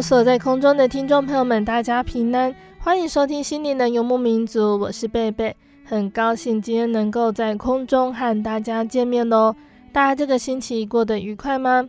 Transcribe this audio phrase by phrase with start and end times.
[0.00, 5.54] 所在空中的听众朋友们，大家平安，欢迎收听《心灵的游牧民族》，我是贝贝，
[5.84, 9.54] 很高兴今天能够在空中和大家见面哦。
[9.92, 11.88] 大家这个星期过得愉快吗？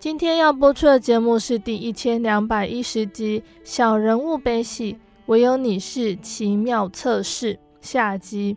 [0.00, 8.56] 今天要播出的节目是第一千两百一十集《小人物悲喜，唯有你是奇妙测试》下集。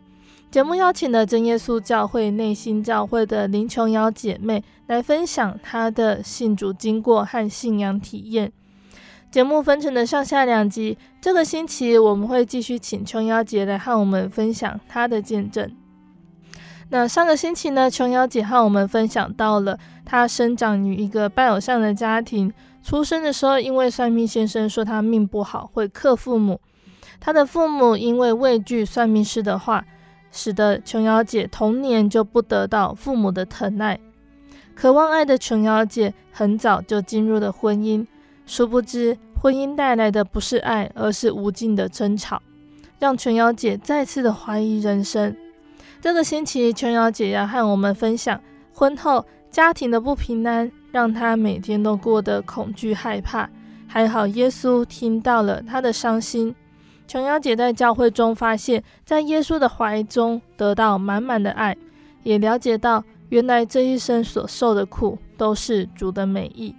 [0.50, 8.52] 节目邀请了真耶稣教会内心教会的林琼瑶姐妹来分享她的信主经过和信仰体验。
[9.32, 15.74] 节目分成了上下两集，这个星期我们会继续请琼瑶姐来和我们分享她的见证。
[16.90, 26.60] 那上个星期呢，琼瑶姐和我们分享到了她生长于一个拜偶像的家庭，出生的时候因为算命先生说她命不好，会克父母，
[27.18, 29.82] 她的父母因为畏惧算命师的话。
[30.34, 34.00] 使得琼瑶姐童年就不得到父母的疼爱，
[34.74, 38.06] 渴望爱的琼瑶姐很早就进入了婚姻，
[38.46, 42.40] 殊不知婚姻带来的不是爱，而是无尽的争吵，
[42.98, 45.36] 让琼瑶姐再次的怀疑人生。
[46.00, 48.40] 这个星期，琼瑶姐要和我们分享
[48.72, 53.48] 婚后家庭的不平安，让她每天都过得恐惧害怕。
[53.86, 56.54] 还好耶稣听到了她的伤心。
[57.06, 61.76] 琼瑶姐在教会中发现，在耶稣的怀中得到满满的爱，
[62.22, 66.74] 也了解到原来这一生所受的苦都是主的美意。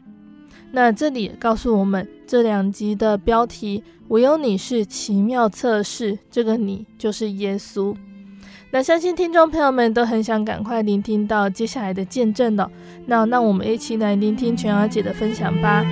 [0.76, 7.96] 那这里告诉我们，这两集的标题“唯有你是奇妙测试”，这个你就是耶稣。
[8.72, 12.72] 那相信听众朋友们都很想赶快聆听到接下来的见证了。
[13.06, 15.86] 那那我们一起来聆听全儿姐的分享吧。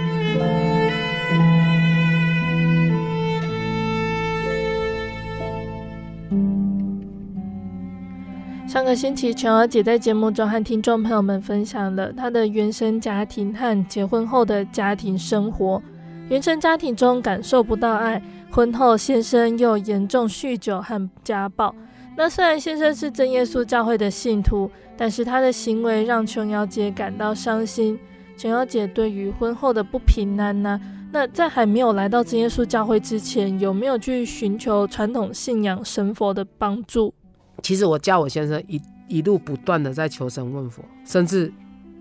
[8.72, 15.84] 上个星期，琼瑶姐在节目中和听众朋友们分享了她的原生家庭和结婚后的家庭生活。
[16.30, 21.76] 原生家庭中感受不到爱，婚后先生又严重酗酒和家暴。
[22.16, 28.00] 那虽然先生是真耶稣教会的信徒，但是他的行为让琼瑶姐感到伤心。
[28.38, 30.80] 琼瑶姐对于婚后的不平安呢？
[31.12, 37.14] 那在还没有来到真耶稣教会之前，有没有去寻求传统信仰神佛的帮助？
[37.62, 41.52] 其实我叫我先生一一路不断的在求神问佛，甚至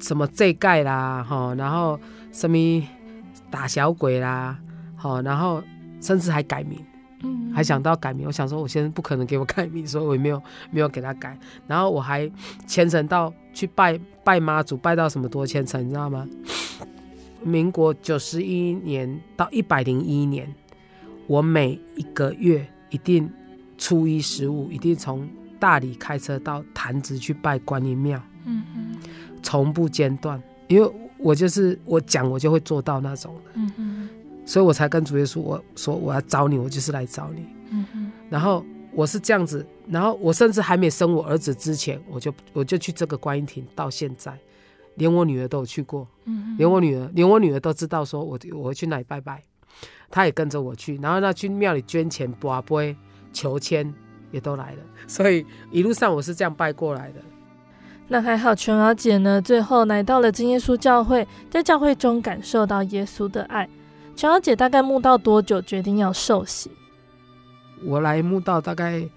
[0.01, 1.99] 什么这盖啦，哈，然后
[2.33, 2.57] 什么
[3.51, 4.59] 打小鬼啦，
[4.97, 5.63] 好，然后
[6.01, 6.79] 甚至还改名，
[7.23, 8.27] 嗯，还想到改名。
[8.27, 11.37] 我想说，我先生不可能给我改名，所以我也没有没有给他改。
[11.67, 12.31] 然后我还
[12.67, 16.27] 虔诚到去拜拜妈祖，拜到什么多虔诚，你知道吗？
[17.43, 20.49] 民国九十一年到一百零一年，
[21.27, 23.29] 我每一个月一定
[23.77, 25.29] 初一十五一定从。
[25.61, 29.11] 大理开车到潭子去拜观音庙，嗯哼，
[29.43, 34.09] 从不间断，因为我就是我讲我就会做到那种的，嗯哼，
[34.47, 44.37] 所以我才跟主耶稣我说我要找你，我就是来找你，嗯哼，然后我是这样子，然后我甚至还没生我儿子之前，我就我就去这个观音亭，到现在，
[44.95, 49.43] 连我女儿都有去过，嗯哼，连我女儿连我女儿都知道说我我会去那里拜拜，
[50.11, 52.97] 她也跟着我去，然后那去庙里捐钱、跋杯、
[53.33, 53.93] 求签。
[54.31, 57.21] 也都来了，所以一路上我是这样拜过来的。
[58.09, 63.69] 那还好，琼瑶姐呢，最后来到了真耶稣教会，在教会中感受到耶稣的爱。
[64.17, 66.71] 琼瑶姐大概慕道多久决定要受洗？
[67.85, 69.09] 我来慕道大概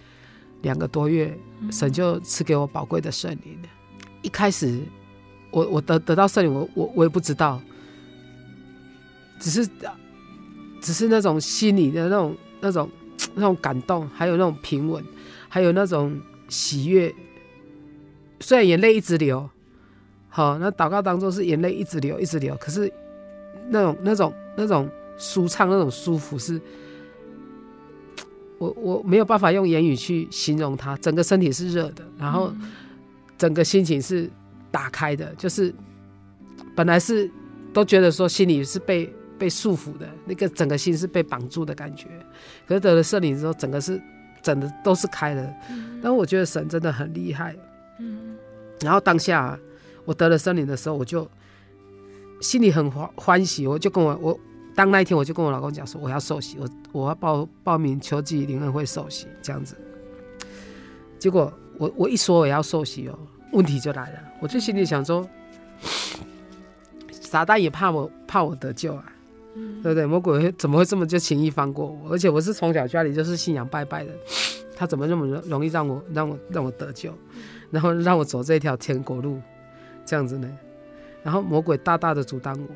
[0.62, 1.38] 两个多月，
[1.72, 3.60] 神就赐给我宝贵的圣灵。
[4.22, 4.80] 一开始
[5.52, 7.60] 我我得得到圣灵，我我我也不知道，
[9.40, 9.68] 只是
[10.80, 12.90] 只是那种心里的那种那种
[13.36, 15.04] 那种感动，还有那种平稳，
[15.50, 16.20] 还有那种
[16.50, 17.14] 喜悦。
[18.40, 19.50] 虽然眼泪一直流，
[20.30, 22.92] 好，那祷告当中是眼泪一直流一直流，可是
[23.70, 26.60] 那种那种那种舒畅，那种舒服是。
[28.60, 32.54] 我我没有办法用言语去形容它，整个身体是热的，然后
[33.38, 34.30] 整个心情是
[34.72, 35.74] 打开的，就是
[36.74, 37.30] 本来是
[37.74, 39.14] 都觉得说心里是被
[39.44, 42.08] 被束缚的，那个整个心是被绑住的感觉，
[42.66, 44.02] 可是得了圣灵之后，整个是
[44.42, 45.54] 整的都是开的。
[46.02, 47.54] 但我觉得神真的很厉害，
[48.00, 48.38] 嗯，
[48.80, 49.60] 然后当下
[50.06, 51.30] 我得了圣灵的时候，我就
[52.40, 54.40] 心里很欢欢喜，我就跟我我。
[54.76, 59.76] 当那一天，我就跟我老公讲说，我要受洗，我我要报报名秋季灵恩会受洗这样子。
[61.20, 63.20] 结果我我一说我要受洗哦，
[63.52, 64.20] 问题就来了。
[64.40, 65.30] 我就心里想说，
[67.12, 69.13] 撒旦也怕我怕我得救啊，
[69.82, 70.06] 对不对？
[70.06, 72.12] 魔鬼怎么会这么就轻易放过我？
[72.12, 74.12] 而且我是从小家里就是信仰拜拜的，
[74.76, 77.14] 他怎么那么容易让我让我让我得救，
[77.72, 79.40] 然后让我走这条天国路
[80.06, 80.50] 这样子呢？
[81.24, 82.68] 然后魔鬼大大的阻挡我。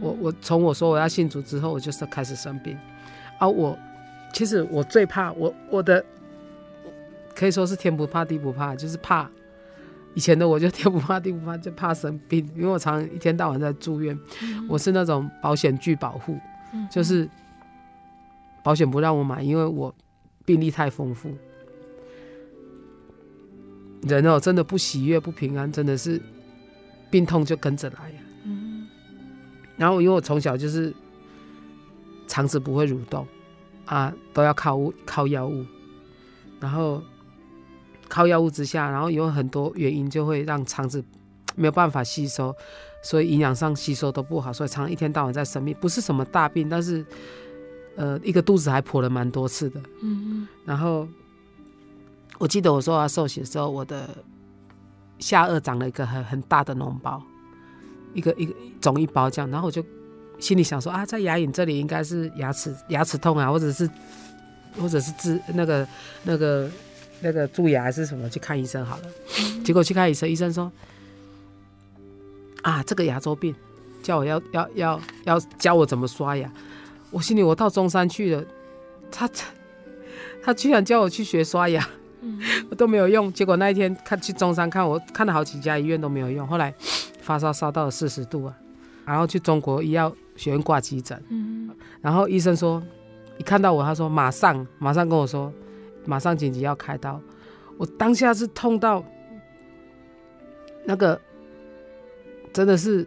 [0.00, 2.76] 我我从我说我要信主之后，我就是开始生病，
[3.38, 3.76] 啊，我
[4.32, 6.04] 其实我最怕我我的
[7.34, 9.28] 可以说是天不怕地不怕，就是怕
[10.14, 14.18] 以前的我就天不怕地不怕，就怕生病，因为我常常一天到晚在住院，
[14.68, 16.38] 我是那种保险拒保户，
[16.90, 17.28] 就是
[18.62, 19.94] 保险不让我买，因为我
[20.44, 21.34] 病历太丰富，
[24.02, 26.20] 人哦真的不喜悦不平安，真的是
[27.10, 28.12] 病痛就跟着来。
[29.76, 30.92] 然后，因为我从小就是
[32.26, 33.26] 肠子不会蠕动
[33.86, 35.64] 啊，都要靠物靠药物，
[36.60, 37.02] 然后
[38.10, 41.02] 靠药物之下，然后有很多原因就会让肠子
[41.54, 42.54] 没有办法吸收，
[43.02, 47.06] 所以营养上吸收都不好，所以常一天到晚在生病，不是什么大病，但是
[47.96, 49.80] 呃，一个肚子还破了蛮多次的。
[50.02, 50.48] 嗯嗯。
[50.66, 51.08] 然后
[52.38, 54.08] 我记得我说我要受洗的时候，我的
[55.18, 57.22] 下颚长了一个很很大的脓包。
[58.12, 59.80] 一个一个肿一包这样，然后我就
[60.40, 63.88] 心里想说啊，在牙龈这里应该是牙齿牙齿痛啊，或者是
[64.76, 65.86] 或者是治那个
[66.24, 66.68] 那个
[67.52, 69.02] 蛀牙还是什么，去看医生好了。
[69.64, 70.70] 结果去看医生，医生说
[72.62, 73.54] 啊，这个牙周病，
[74.02, 76.50] 叫我要要要要教我怎么刷牙。
[77.10, 78.44] 我心里我到中山去了，
[79.10, 79.28] 他
[80.42, 81.86] 他居然叫我去学刷牙，
[82.70, 83.32] 我都没有用。
[83.32, 86.74] 结果那一天看去中山看，我看了好几家医院都没有用，后来。
[87.22, 88.56] 发烧烧到了四十度啊，
[89.04, 91.70] 然后去中国医药学院挂急诊，嗯，
[92.00, 92.82] 然后医生说，
[93.38, 95.52] 一看到我，他说马上马上跟我说，
[96.04, 97.20] 马上紧急要开刀。
[97.78, 99.04] 我当下是痛到
[100.84, 101.20] 那个
[102.52, 103.06] 真的是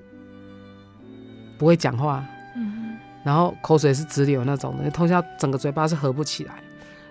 [1.57, 2.25] 不会讲话，
[2.56, 6.56] 嗯，然后口水是直流那种的，痛下整个嘴巴是合不起来，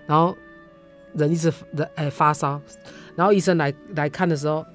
[0.05, 0.35] 然后
[1.13, 2.61] 人一直人哎发烧，
[3.15, 4.65] 然后医生来来看的时候。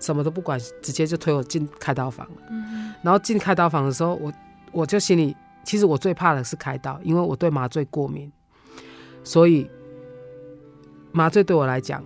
[0.00, 2.42] 什么都不管，直接就推我进开刀房了。
[2.50, 4.32] 嗯，然后进开刀房的时候，我
[4.70, 8.30] 我就心里，其实我最怕的是开刀，因为我对麻醉过敏，
[9.24, 9.68] 所以
[11.12, 12.04] 麻醉对我来讲，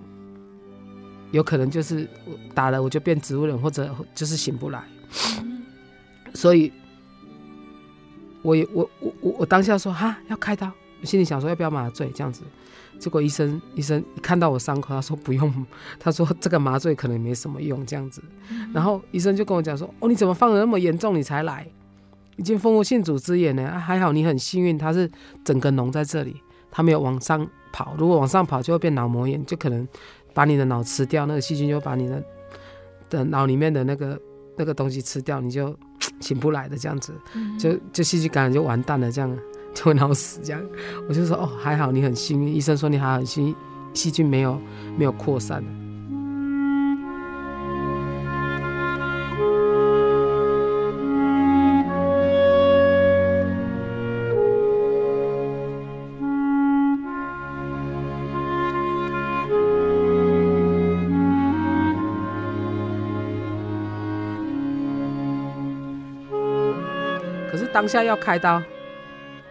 [1.31, 2.09] 有可能就是
[2.55, 4.83] 打了我就变植物人，或者就是醒不来。
[5.43, 5.63] 嗯，
[6.35, 6.73] 所以
[8.43, 12.43] 我也我我我我当下说哈要开刀，我心里想说要不要麻醉这样子。
[12.99, 15.67] 结果医生医生一看到我伤口，他说不用，
[15.99, 18.23] 他说这个麻醉可能没什么用这样子。
[18.73, 21.13] 然后医生就跟我讲说：“哦，你怎么放的那么严重？
[21.17, 21.67] 你才来，
[22.37, 23.65] 已经蜂窝性组织炎了。
[23.65, 25.11] 啊，还好你很幸运，它是
[25.43, 26.41] 整个脓在这里，
[26.73, 27.95] 他没有往上跑。
[27.97, 29.87] 如果往上跑，就会变脑膜炎，就可能
[30.35, 32.25] 把你的脑吃掉，那个细菌就把你的
[33.09, 34.21] 的脑里面的那个
[34.57, 35.73] 那个东西吃掉，你就
[36.19, 37.12] 醒不来的这样子，
[37.57, 39.31] 就就细菌感染就完蛋了这样。
[39.75, 40.62] ”就会脑死这样，
[41.09, 42.55] 我就说哦，还好你很幸运。
[42.55, 43.55] 医生说你还很幸运，
[43.95, 44.61] 细菌没有
[44.99, 45.64] 没有扩散。
[67.83, 68.62] 当下要开刀。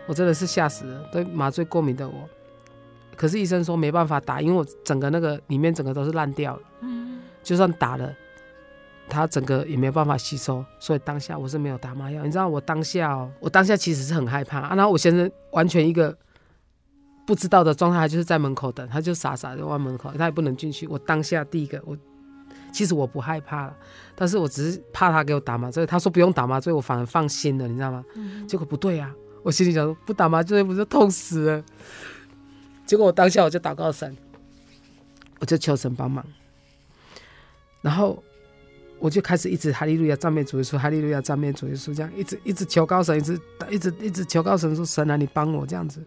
[0.07, 2.29] 我真的是吓死了，对麻醉过敏的我，
[3.17, 8.09] 可是医生说没办法打，因为我整个那个里面整个都是烂掉了，嗯，就算打了，
[9.09, 12.23] 它整个也没有办法吸收，所以当下我是没有打麻药。
[12.23, 14.75] 你知道我当下哦，我当下其实是很害怕啊。
[14.75, 16.17] 然后我先生完全一个
[17.27, 20.87] 不知道的状态，就是在门口等，他就傻傻的往门口，他也不能进去。
[20.87, 21.97] 我当下第一个，我
[22.71, 23.77] 其实我不害怕了，
[24.15, 25.85] 但是我只是怕他给我打麻醉。
[25.85, 28.03] 他说不用打麻醉，我反而放心了，你知道吗？
[28.15, 29.13] 嗯、结果不对啊，
[29.43, 31.63] 我心里想说不打麻醉不就痛死了？
[32.85, 34.15] 结果我当下我就祷告神，
[35.39, 36.25] 我就求神帮忙。
[37.81, 38.21] 然后
[38.99, 46.03] 我就开始一直哈利路亚赞美主耶稣，哈利路亚赞美主耶稣，这样一直一直求告神，一直一直一直求告神说神啊，你帮我这样子。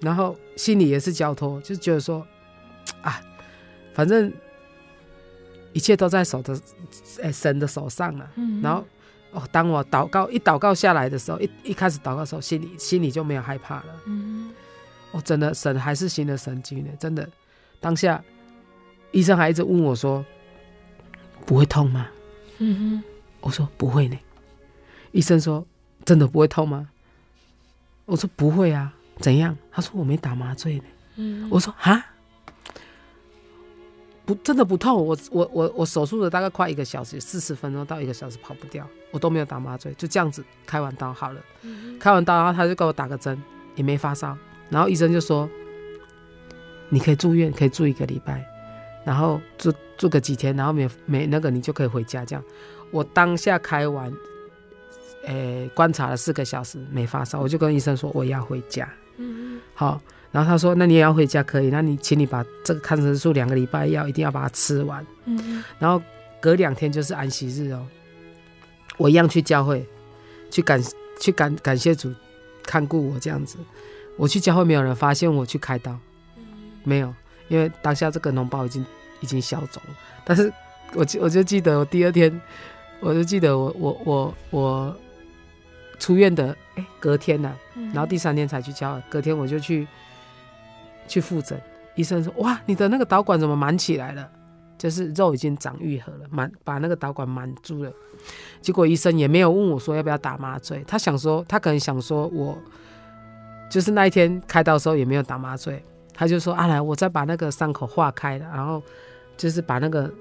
[0.00, 2.26] 然后心里也是交托，就觉得说
[3.02, 3.20] 啊，
[3.94, 4.32] 反正
[5.72, 6.58] 一切都在手的
[7.22, 8.30] 哎神的手上了。
[8.36, 8.60] 嗯。
[8.62, 8.84] 然后
[9.32, 14.00] 哦，当我祷告一祷告下来的时候，一一开始祷告的时候，心里心里就没有害怕了。
[14.06, 14.50] 嗯。
[15.12, 17.28] 哦，真的神还是行了神迹呢，真的。
[17.80, 18.22] 当下
[19.12, 20.24] 医生还一直问我说。
[21.46, 22.06] 不会痛吗？
[22.58, 23.04] 嗯哼，
[23.40, 24.16] 我说不会呢。
[25.10, 25.66] 医生说
[26.04, 26.86] 真的不会痛吗？
[28.04, 28.92] 我说不会啊。
[29.18, 29.56] 怎样？
[29.72, 30.84] 他说我没打麻醉呢。
[31.16, 32.04] 嗯，我说哈，
[34.30, 35.04] 不，真的不痛。
[35.04, 41.40] 我我我我手术了大概快一个小时，四十分钟到一个小时跑不掉，我都没有打麻醉，就这样子开完刀好了。
[41.62, 43.40] 嗯，开完刀，然后他就给我打个针，
[43.74, 44.36] 也没发烧。
[44.68, 45.50] 然后医生就说
[46.88, 48.46] 你可以住院，可以住一个礼拜。
[49.04, 52.24] 然后住住个几天，然后没没那个，你就可以回家。
[52.24, 52.44] 这样，
[52.92, 54.12] 我当下开完，
[55.24, 58.88] 诶，观察了四个小时没发烧，我就跟医生说我要回家。
[59.16, 60.00] 嗯，好，
[60.32, 65.04] 然后他说那你也要回家可以，那你请你把这个抗生素两个礼拜药一定要把它吃完。
[65.24, 66.02] 嗯，然后
[66.40, 67.86] 隔两天就是安息日哦，
[68.96, 69.84] 我一样去教会，
[70.50, 70.82] 去感
[71.20, 72.12] 去感感谢主
[72.64, 73.58] 看顾我这样子。
[74.16, 75.98] 我去教会没有人发现我去开刀，
[76.84, 77.14] 没有。
[77.48, 78.86] 因为当下这个脓包已经
[79.18, 80.52] 已经消肿了，但是
[80.94, 82.40] 我我就记得我第二天，
[83.00, 84.96] 我就记得我我我我
[85.98, 87.56] 出院的哎隔天呐、啊，
[87.92, 89.84] 然后第三天才去交，隔天我就去
[91.10, 91.60] 去复诊，
[91.96, 94.26] 医生说哇你的那个导管怎么满起来了？
[94.78, 97.92] 就是肉已经长愈合了，满把那个导管满住了。
[98.62, 102.56] 结果医生也没有问我说要不要打麻醉，他想说他可能想说我
[103.68, 105.84] 就是那一天开刀的时候也没有打麻醉。
[106.12, 108.82] 他就说：“、啊、来，我再把那个伤口化开了，然后
[109.38, 110.12] 就是把那个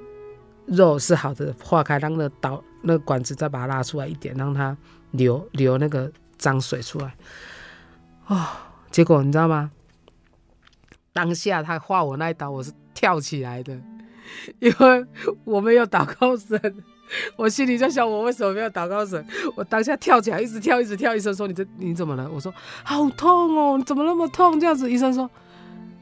[0.66, 4.78] 肉是好的化开，让那个导那个管子再把它拉出来一点，让它
[5.12, 7.14] 流流那个脏水出来。
[8.28, 8.48] 哦，
[8.90, 9.70] 结果你知道吗？
[11.14, 13.80] 当下他划我那一刀，我是跳起来的，
[14.60, 15.06] 因为
[15.44, 16.60] 我没有祷告神，
[17.36, 19.26] 我心里在想：我为什么没有祷告神？
[19.56, 21.16] 我当下跳起来，一直跳，一直跳。
[21.16, 22.30] 医生说：你这你怎么了？
[22.32, 24.60] 我说：好痛哦，你怎么那么痛？
[24.60, 25.30] 这样子，医生说。”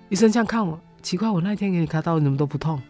[0.10, 2.82] 医生这样看我，奇怪，我那天给你开刀，你怎么都不痛？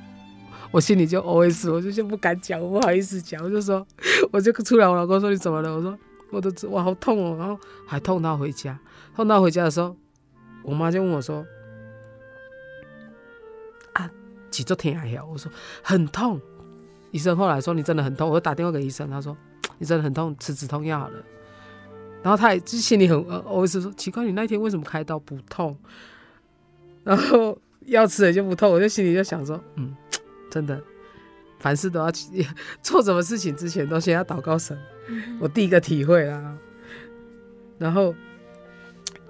[0.72, 3.86] 我心里就 OS，我就就不敢讲，我不好意思讲，我就说，
[4.32, 5.76] 我就出来，我老公说你怎么了？
[5.76, 5.98] 我说
[6.30, 8.78] 我的我好痛哦，然后还痛到回家，
[9.14, 9.94] 痛到回家的时候，
[10.66, 11.46] 我妈就问我说，
[13.92, 14.10] 啊，
[14.50, 15.24] 几周天还好？
[15.26, 15.50] 我说
[15.82, 16.40] 很痛。
[17.12, 19.34] 医生后来说你真的很痛，我就打电话给医生，他说
[19.78, 21.24] 你真的很痛，吃止痛药好了。
[22.22, 25.78] 然后他也就心里很呃，我是说，奇怪，你那天为什么开刀不痛？
[27.04, 29.96] 然后药吃了就不痛，我就心里就想说，嗯，
[30.50, 30.82] 真的，
[31.60, 32.10] 凡事都要
[32.82, 34.76] 做什么事情之前都先要祷告神，
[35.38, 36.58] 我第一个体会啦。
[37.78, 38.12] 然后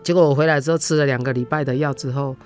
[0.07, 2.37] 结果我回来之后吃了两个礼拜的药之后，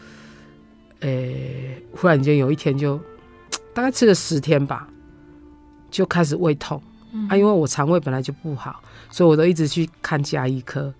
[1.00, 2.98] 诶，忽然间有一天就
[3.74, 4.88] 大概吃了十天吧，
[5.90, 6.82] 就开始胃痛
[7.28, 10.90] 啊，因为我肠胃本来就不好，所以我都一直去看家医科，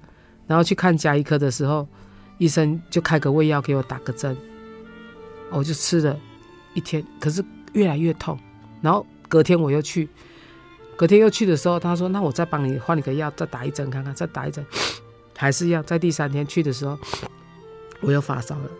[0.46, 1.88] 然后去看家医科的时候。
[2.36, 4.34] 医生就开个胃药给我打个针，
[5.50, 6.18] 我就吃了
[6.72, 8.38] 一天，可是越来越痛。
[8.80, 10.08] 然后隔天我又去，
[10.96, 14.64] 隔天又去的时候，他说：“那我再帮你换一个药，再打一针看看，再打一针，
[15.40, 16.98] 还是要。”在第三天去的时候，
[18.00, 18.70] 我又发烧了，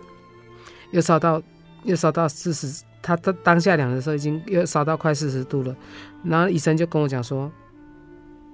[0.91, 1.43] 又烧到
[1.85, 5.75] 又烧到四十，他他当下量的时候已经又烧到快四十度了。
[6.23, 7.51] 然后医生就跟我讲说：“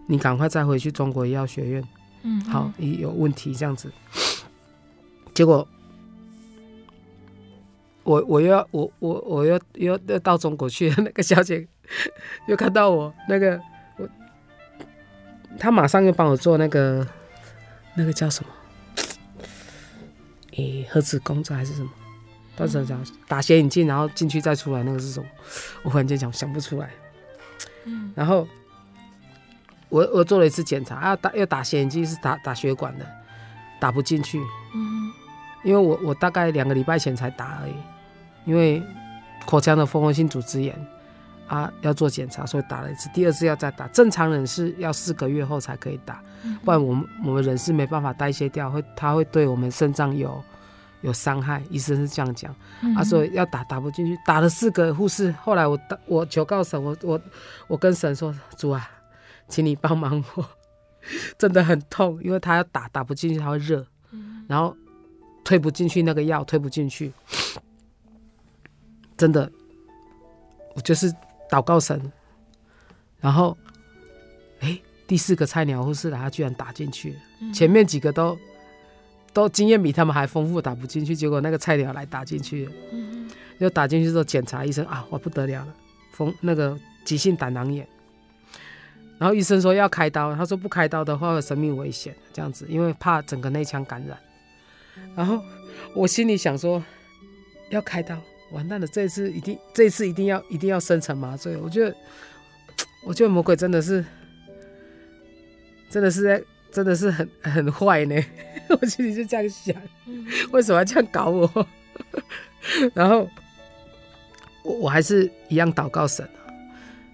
[0.07, 1.85] 你赶快再回去中国医药学院，
[2.23, 3.91] 嗯，好，有问题这样子。”
[5.35, 5.67] 结果，
[8.05, 11.67] 我我又要我我我又又又到中国去，那个小姐
[12.49, 13.61] 又看到我，那个
[13.99, 14.09] 我，
[15.59, 17.07] 她马上又帮我做那个
[17.97, 18.51] 那个叫什么？
[20.53, 21.91] 诶、欸，核磁共振还是什么？
[22.57, 25.29] 当时讲打显影剂，然后进去再出来，那个是什么？
[25.83, 26.91] 我忽然间想想不出来。
[27.85, 28.47] 嗯，然后
[29.89, 33.07] 我我做了一次检查，啊打要打显影剂是打打血管的，
[33.81, 34.41] 打不进去。
[34.75, 35.13] 嗯。
[35.65, 37.75] 因为我我大概两个礼拜前才打而已，
[38.45, 38.81] 因为
[39.45, 40.75] 口腔的蜂窝性组织炎，
[41.47, 43.87] 啊，要做检查，所以打了一次，第二次要再打。
[43.89, 46.21] 正常人是要四个月后才可以打，
[46.65, 50.43] 不然我们我们人是没办法代谢掉，会它会对我们肾脏有
[51.03, 51.63] 有伤害。
[51.71, 52.53] 医生是这样讲，
[52.97, 55.31] 啊，所以要打打不进去，打了四个护士。
[55.41, 57.21] 后来我我求告神，我我
[57.69, 58.91] 我跟神说，主啊，
[59.47, 60.45] 请你帮忙我，
[61.39, 63.87] 真的很痛，因为他要打打不进去，他会热，
[64.49, 64.77] 然后
[65.45, 67.13] 推不进去那个药，推不进去，
[69.17, 69.49] 真的，
[70.75, 71.15] 我就是。
[71.51, 72.13] 祷告神，
[73.21, 73.57] 然后，
[74.61, 77.15] 哎，第四个菜鸟护士来，他居然打进去。
[77.55, 78.37] 前面几个都
[79.33, 81.15] 都经验比他们还丰富，打不进去。
[81.15, 82.69] 结果那个菜鸟来打进去，
[83.61, 85.75] 就打进去之后检查，医生啊，我不得了了，
[86.13, 87.87] 风那个急性胆囊炎。
[89.19, 94.19] 然后医生说要开刀，他说不开刀的话有生命危险，这样子，因为怕整个内腔感染。
[95.15, 95.43] 然后
[95.95, 96.83] 我心里想说，
[97.71, 98.19] 要开刀。
[98.51, 98.87] 完蛋了！
[98.87, 101.57] 这次一定，这次一定要，一定要深层麻醉。
[101.57, 101.97] 我觉得，
[103.05, 104.05] 我觉得魔鬼真的是，
[105.91, 108.15] 真的是在，真的是很很坏呢。
[108.81, 109.75] 我心里就这样想，
[110.53, 111.67] 为什么要这样搞我？
[112.95, 113.29] 然后，
[114.63, 116.29] 我我还是一样祷告神，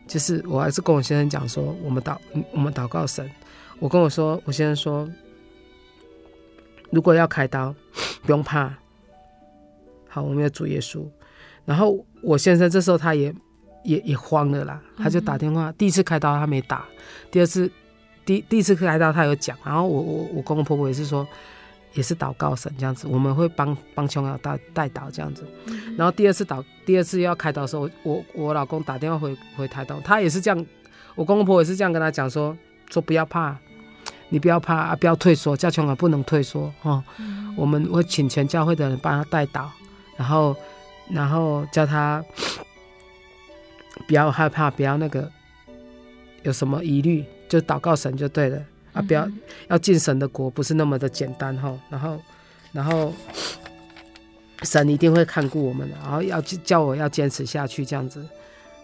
[0.06, 2.16] 就是我还是跟我先生讲说，我们祷，
[2.52, 3.30] 我们祷告神。
[3.78, 5.10] 我跟我说，我先生说，
[6.90, 7.74] 如果要开刀，
[8.22, 8.72] 不用怕。
[10.08, 11.04] 好，我们要主耶稣。
[11.64, 13.33] 然后我先生这时候他也
[13.85, 15.71] 也也慌了啦，他就打电话。
[15.71, 16.85] 嗯、第一次开刀他没打，
[17.31, 17.71] 第二次
[18.25, 19.57] 第第一次开刀他有讲。
[19.64, 21.26] 然后我我我公公婆婆也是说，
[21.95, 25.45] 也是祷告神这样子，我们会帮帮琼瑶带带导这样子。
[25.66, 30.66] 嗯、然后第二次导第二次要开刀的时候，我我老公打电话回回台东，他也是这样，
[31.14, 32.57] 我公公婆婆也是这样跟他讲说
[32.90, 33.57] 说不要怕，
[34.28, 37.02] 你不要怕啊，不要退缩，叫琼瑶不能退缩哦。
[37.19, 39.71] 嗯、我们会请全教会的人帮他带导，
[40.16, 40.57] 然后。
[41.11, 42.25] 然后叫他
[44.06, 45.30] 不要害怕，不要那个
[46.42, 48.59] 有什么疑虑，就祷告神就对了
[48.92, 49.02] 啊！
[49.02, 49.28] 不要
[49.68, 51.73] 要进神的国，不是那么的简单哈。
[51.90, 52.21] 然后，
[52.73, 53.12] 然后
[54.62, 58.24] 神一定会看顾我们的，然后要叫我要坚持下去这样子。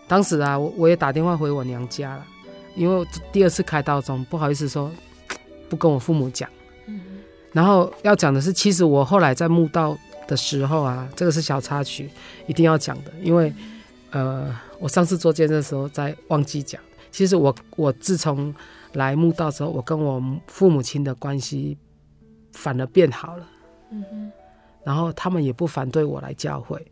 [0.07, 2.27] 当时啊，我我也打电话回我娘家了，
[2.75, 4.91] 因为第二次开刀中不好意思说
[5.69, 6.49] 不跟我父母讲。
[7.53, 9.97] 然后要讲的是，其实我后来在墓道。
[10.29, 12.09] 的时候啊，这个是小插曲，
[12.47, 13.53] 一定要讲的，因为，
[14.11, 16.81] 呃，我上次做见证的时候在忘记讲。
[17.11, 18.55] 其实我我自从
[18.93, 21.77] 来慕道之后，我跟我父母亲的关系
[22.53, 23.49] 反而变好了。
[23.91, 24.33] 嗯哼。
[24.85, 26.87] 然后他们也不反对我来教会，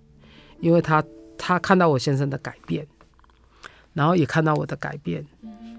[0.61, 1.05] 因为他
[1.38, 2.87] 他看到我先生的改变，
[3.92, 5.25] 然后也看到我的改变。
[5.42, 5.79] 嗯哼。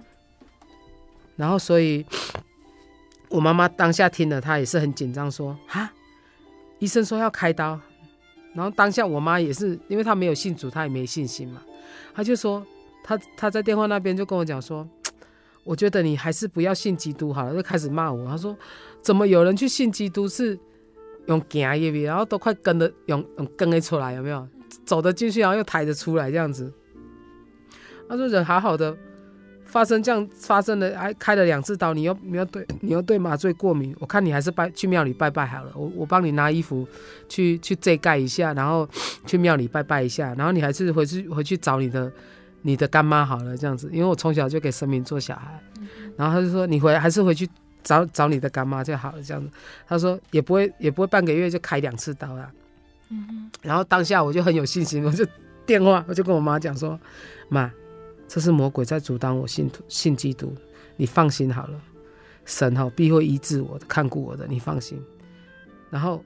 [1.36, 2.06] 然后所以，
[3.30, 5.92] 我妈妈当下听了，她也是很紧张，说：“哈。”
[6.80, 7.80] 医生说要开刀，
[8.54, 11.62] 然后当下我妈也是，因为她没有信主，她也没信心嘛，
[12.14, 12.66] 她就说，
[13.04, 14.88] 她她在电话那边就跟我讲说，
[15.64, 18.28] 我觉得你还是不要信基督好了，就开始骂我。
[18.28, 18.56] 她说，
[19.02, 20.58] 怎么有人去信基督是
[21.28, 24.48] 用行的，然后都快跟着用用跟着出来，有没有？
[24.86, 26.72] 走得进去，然后又抬着出来这样子。
[28.08, 28.96] 她说人好好的。
[29.68, 35.72] 发生这样发生了，还开了两次刀，你又你要对你又对麻醉过敏，我看你还是拜去庙里拜拜好了。
[35.76, 36.88] 我我帮你拿衣服
[37.28, 38.88] 去去遮盖一下，然后
[39.26, 42.12] 去庙里拜拜一下，然后你还是回去回去找你的
[42.62, 45.62] 你的干妈好了，这样子，因为我从小就给神明做小孩，
[46.16, 47.48] 然后他就说你回还是回去
[47.84, 49.50] 找找你的干妈就好了，这样子。
[49.88, 52.50] 他说也不会也不会半个月就开两次刀了，
[53.62, 55.26] 然后当下我就很有信心，我就
[55.66, 57.00] 电话我就跟我妈讲说，
[57.50, 57.70] 妈。
[58.28, 60.54] 这是魔鬼在阻挡我信信基督，
[60.98, 61.82] 你放心好了，
[62.46, 65.02] 神哈必会医治我的，看顾我的，你放心。
[65.90, 66.24] 然后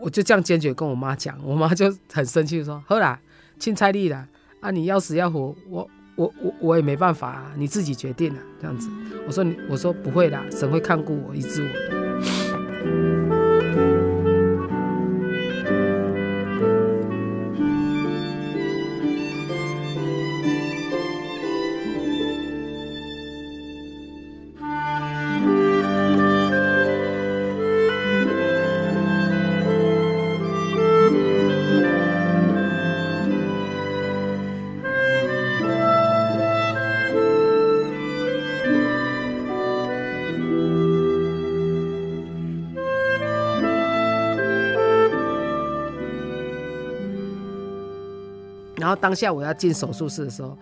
[0.00, 3.20] 我就这样坚决跟我妈讲，我妈就很生气说：“好啦，
[3.58, 4.28] 凊彩你啦，
[4.60, 8.88] 啊你要死要活，我我我我也没办法啊，你自己决定了这样子。”
[9.26, 12.51] 我说：“你我说不会啦，神会看顾我，医治我的。”
[49.02, 50.56] 当下我要进手术室的时候，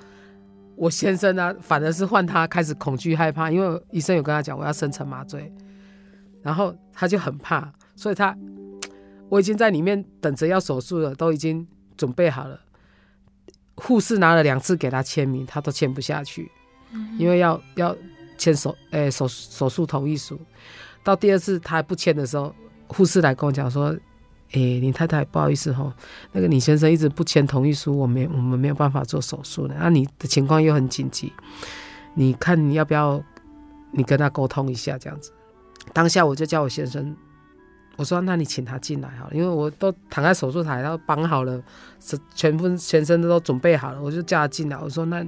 [0.74, 5.52] 我先生呢，反而是换他开始恐惧害怕，因为医生有跟他讲我要深层麻醉，
[6.42, 8.34] 然后他就很怕，所以他
[9.28, 12.58] 我已经在里面等着要手术了，都已经准备好了。
[13.74, 16.50] 护士拿了两次给他签名，他都签不下去，
[17.18, 17.94] 因为要要
[18.38, 20.40] 签手诶、欸、手手术同意书。
[21.04, 22.54] 到第二次他还不签的时候，
[22.86, 23.94] 护士来跟我讲说
[24.52, 25.92] ：“诶、你太太不好意思哈，
[26.32, 29.74] 那个你先生一直不签同意书，我没我们没有办法做手术的。
[29.78, 31.32] 那你的情况又很紧急，
[32.14, 33.22] 你看你要不要
[33.92, 35.32] 你跟他沟通一下这样子？”
[35.92, 37.16] 当下我就叫我先生。
[37.96, 41.62] 我说：“那你请他进来好了，因为我都躺在手术台，然后绑好了，
[42.34, 44.78] 全部全身都准备好了，我就叫他进来。
[44.78, 45.22] 我说：那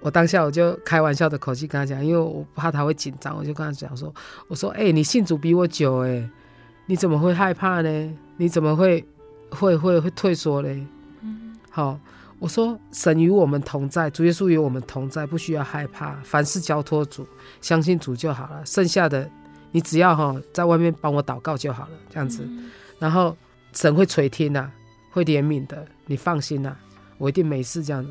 [0.00, 4.14] 我当下我就开玩笑的口气跟他讲，因为我怕他会紧张，我就跟他讲说：
[4.48, 6.26] 我说，哎、你信主比我久，哎，
[6.86, 8.18] 你怎么会害怕呢？
[8.36, 9.04] 你怎么会
[9.50, 10.86] 会会会退缩嘞？
[11.22, 11.56] 嗯？
[11.70, 11.98] 好，
[12.38, 17.26] 我说神与我们同在，主耶稣与我们同在，不需要害怕，凡事交托主，
[17.60, 19.28] 相信主就好了，剩下的。”
[19.72, 22.48] 你只要哈在外面帮我祷告就好了，这样子，
[22.98, 23.36] 然后
[23.74, 24.70] 神会垂听呐，
[25.10, 26.74] 会怜悯的，你放心呐，
[27.18, 28.10] 我一定没事这样子。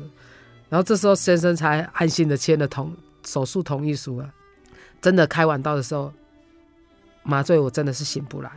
[0.68, 4.32] 然后这时候先生才安心的签了同手术同意书啊。
[5.00, 6.12] 真的开完刀的时候，
[7.24, 8.50] 麻醉我真的是醒不来，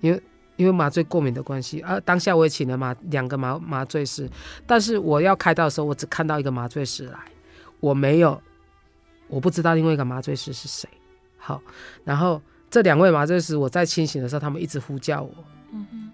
[0.00, 0.20] 因为
[0.58, 4.28] 因为麻醉过敏的关系，而当下我也请了麻两个麻麻醉师，
[4.66, 7.18] 但是我要开刀的时候，我只看到一个麻醉师来，
[7.78, 8.42] 我没有，
[9.28, 10.88] 我不知道另外一个麻醉师是谁。
[11.38, 11.62] 好，
[12.04, 15.32] 然后这两位麻醉师，我在清醒的时候，他们一直呼叫我。
[15.72, 16.10] 嗯哼，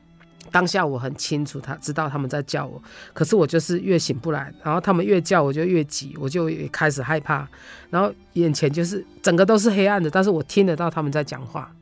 [0.52, 2.80] 当下我很清楚，他知道他们在叫我，
[3.14, 7.48] 可是我就是越醒不来，然后他们越叫，我就越急，我就也开始害怕，
[7.88, 11.74] 然后眼前就是整个都是黑暗的，但是我听得到他们在讲话，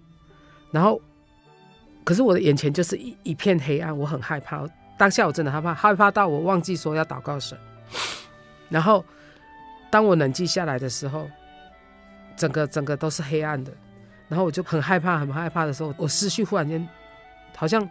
[0.70, 1.00] 然后，
[2.04, 7.56] 可是我的眼前就是一一片黑暗，我很害怕，当下我真的害怕，害怕到我忘记说要祷告神，
[8.68, 9.04] 然后
[9.90, 11.28] 当我冷静下来的时候。
[12.34, 13.70] 整个整个都是黑暗的，
[14.26, 16.88] 然后我就很害怕，很害怕的时候，我思绪忽然间
[17.54, 17.86] 好像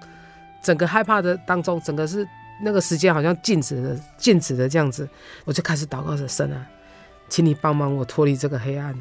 [0.64, 2.28] 整个害怕的当中，整个是
[2.62, 5.08] 那个时间好像静止的，静止的这样子，
[5.46, 6.66] 我就开始祷告着神啊，
[7.30, 8.94] 请你帮忙我脱离这个黑暗。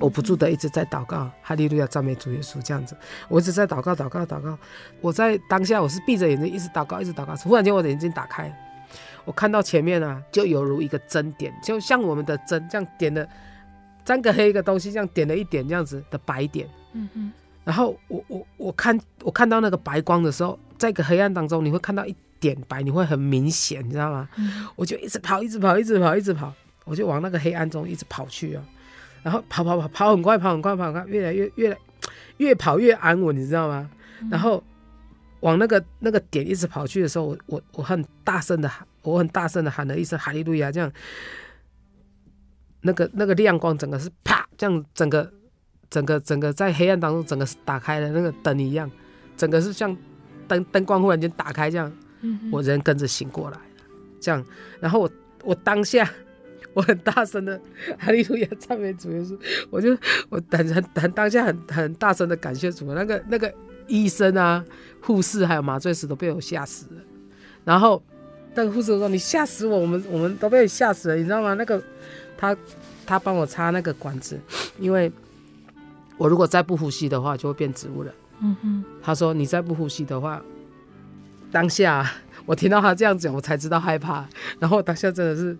[0.00, 2.96] 我不住的一直在祷告，哈利路亚，赞美主耶稣这样子，
[3.28, 4.58] 我一直在祷告，祷告，祷告。
[5.00, 8.52] 我在当下我是闭着眼睛一直祷告，一直祷告，忽然间我的眼睛打开，
[9.24, 13.28] 我看到前面啊，就犹如一个针点，就像我们的针这样点的。
[14.02, 17.32] 三个黑一个东西，这样点了一点这样子的白点，嗯嗯，
[17.62, 24.28] 然后我我我看我看到那个白光的时候，在一个黑暗当中，你会看到一点白，你会很明显，你知道吗？
[24.36, 26.52] 嗯、我就一直跑，一直跑，一直跑，一直跑，
[26.86, 28.64] 我就往那个黑暗中一直跑去啊，
[29.22, 31.76] 然后跑跑跑跑很快，跑很快，跑很快，越来越越来
[32.38, 33.90] 越跑越安稳，你知道吗？
[34.20, 34.62] 嗯、然后
[35.40, 40.90] 往那个那个点一直跑去的时候，我我我很大声的喊，我很大声的喊了一声哈利路亚，这样。
[42.82, 45.30] 那个那个亮光，整个是啪，这样整个
[45.90, 48.90] 整个整个在黑暗当中，整个是打开了那个灯一样，
[49.36, 49.94] 整个是像
[50.48, 51.92] 灯灯光忽然间打开这样，
[52.50, 53.62] 我人跟着醒过来了，
[54.18, 54.42] 这样，
[54.80, 55.10] 然后我
[55.42, 56.10] 我当下
[56.74, 57.60] 我很大声的
[57.98, 59.38] 哈利路亚赞美主耶稣，
[59.70, 59.96] 我就
[60.28, 63.52] 我很很很当下很很大声的感谢主，那个那个
[63.86, 64.64] 医生啊、
[65.00, 67.00] 护士还有麻醉师都被我吓死了，
[67.64, 68.02] 然后
[68.54, 71.82] 那个护士说：“你吓死我，我们我们都被你吓死了，你知道吗？”那个。
[72.42, 72.56] 他
[73.04, 74.40] 他帮我插那个管子，
[74.78, 75.12] 因为
[76.16, 78.10] 我如果再不呼吸的话，就会变植物人。
[78.40, 80.42] 嗯哼，他说你再不呼吸的话，
[81.52, 82.10] 当下
[82.46, 84.26] 我听到他这样讲，我才知道害怕。
[84.58, 85.54] 然后当下真的是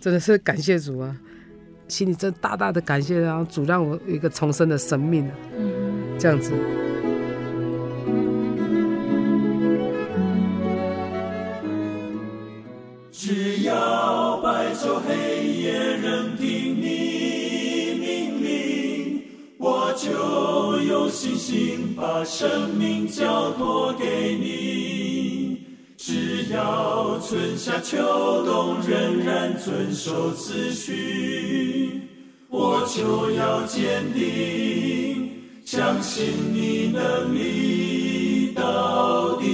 [0.00, 1.16] 真的是感谢主啊，
[1.88, 5.30] 心里真大大的感谢，然后主让我有一个重生的生命。
[5.56, 6.52] 嗯，这样子。
[13.10, 19.22] 只要白昼黑夜任凭你命令，
[19.56, 24.83] 我就有信心把生命交托给你。
[26.54, 27.96] 要春夏秋
[28.44, 32.02] 冬仍然遵守次序，
[32.48, 35.32] 我就要坚定，
[35.64, 39.48] 相信你能力到底。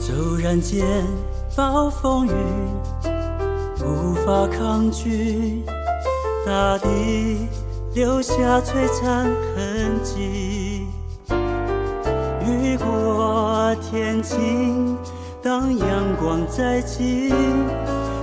[0.00, 0.84] 骤然间
[1.56, 2.32] 暴风雨，
[3.84, 5.62] 无法抗拒，
[6.44, 6.88] 大地
[7.94, 10.84] 留下璀璨痕迹。
[12.44, 14.96] 雨过天晴，
[15.40, 15.88] 当阳
[16.20, 17.32] 光再起，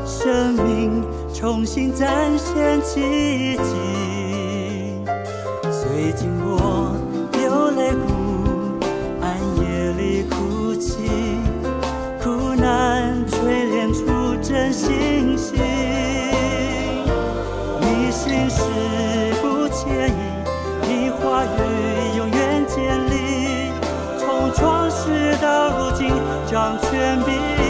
[0.06, 1.02] 生命
[1.34, 3.74] 重新展现奇迹。
[5.72, 6.94] 虽经过
[7.32, 8.12] 流泪谷，
[9.22, 11.00] 暗夜里哭泣。
[12.22, 14.02] 苦难锤炼出
[14.44, 15.58] 真信心，
[17.80, 18.62] 你心事
[20.88, 22.78] 你话语永远坚
[23.10, 23.72] 立，
[24.18, 26.10] 从创世到如今
[26.50, 27.61] 掌权柄。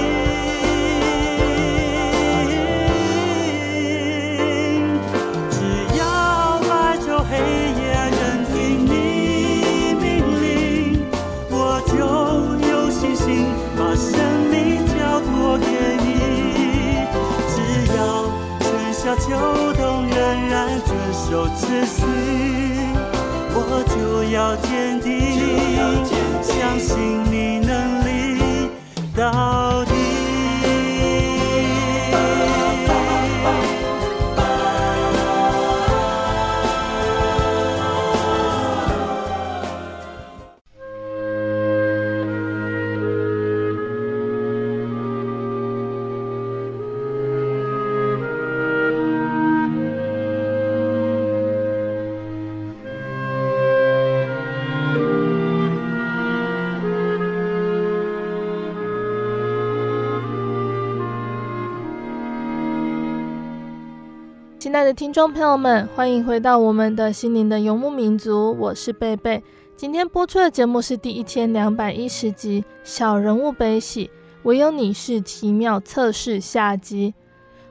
[64.94, 69.42] 听众朋友们，欢迎回到我们的心灵的游牧民族，我是贝贝。
[69.78, 74.08] 今天播出的节目是第一千两百一十集《小人物悲喜》，
[74.44, 77.14] 唯有你是奇妙测试下集。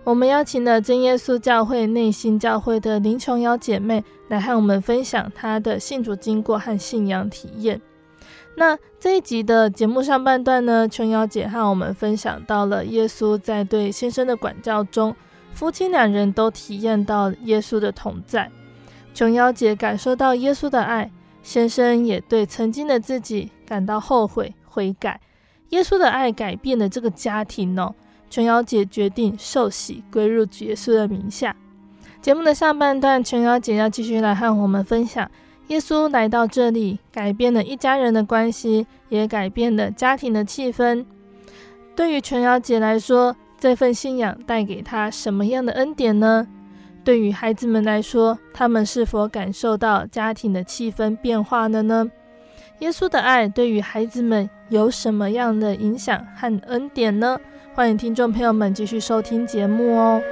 [0.02, 7.78] 我们邀请了真耶稣教会内心教会的林琼瑶姐妹来和我们分享她的信主经过和信仰体验。
[8.54, 15.14] 那这一集的节目上半段呢，琼瑶姐和我们分享到了耶稣在对先生的管教中。
[15.61, 18.51] 夫妻两人都体验到耶稣的同在，
[19.12, 21.11] 琼瑶姐感受到耶稣的爱，
[21.42, 25.20] 先生也对曾经的自己感到后悔悔改。
[25.68, 27.94] 耶稣的爱改变了这个家庭哦。
[28.31, 31.55] 琼瑶姐决定受洗归入耶稣的名下。
[32.23, 35.31] 节目的上半段，琼瑶姐要继续来和我们分享，
[35.66, 41.05] 耶稣来到这里，改变了一家人的关系，也改变了家庭的气氛。
[41.94, 46.49] 对于琼瑶姐来说，这份信仰带给他什么样的恩典呢？
[47.05, 52.11] 对于孩子们来说，他们是否感受到家庭的气氛变化了呢？
[52.79, 57.38] 耶稣的爱对于孩子们有什么样的影响和恩典呢？
[57.75, 60.23] 欢迎听众朋友们继续收听节目哦。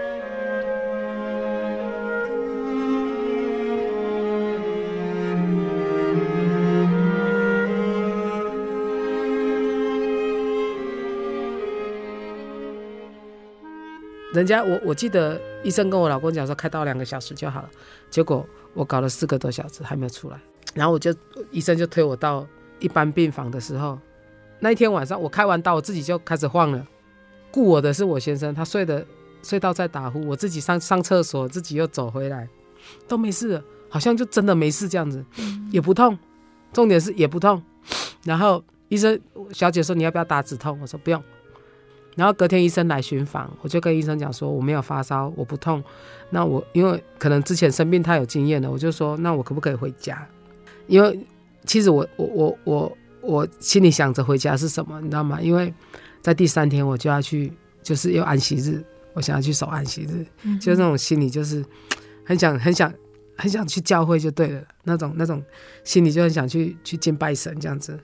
[14.38, 17.70] 人家我我记得医生跟我老公讲说开刀两个小时就好了，
[18.09, 20.40] 结果我搞了四个多小时还没有出来，
[20.74, 21.12] 然后我就
[21.51, 22.46] 医生就推我到
[22.79, 23.98] 一般病房的时候，
[24.61, 26.87] 那一天晚上我开完刀我自己就开始晃了，
[27.51, 29.05] 顾我的是我先生，他睡的
[29.42, 32.48] 睡到在打呼，我自己上上厕所自己又走回来，
[33.09, 35.24] 都没事了，好像就真的没事这样子，
[35.72, 36.16] 也不痛，
[36.72, 37.61] 重点是也不痛，
[38.22, 39.20] 然后医生
[39.51, 41.20] 小姐说你要不要打止痛，我说不用。
[42.18, 45.81] 然后隔天医生来巡访，我就跟医生讲说我没有发烧，我不痛。
[46.31, 50.26] 那我因为可能之前生病太有经验了，我就说那我可不可以回家？
[50.88, 51.16] 因为
[51.64, 55.40] 其实我我我我我心里想着回家是什么，你知道吗？
[55.40, 55.72] 因为
[56.20, 57.52] 在第三天我就要去，
[57.85, 61.64] 就是要安息日，我想要去守安息日，嗯、就那种心里就是
[62.26, 62.92] 很想很想
[63.37, 65.40] 很想去教会就对了，那种那种
[65.85, 67.96] 心里就很想去去敬拜神这样子。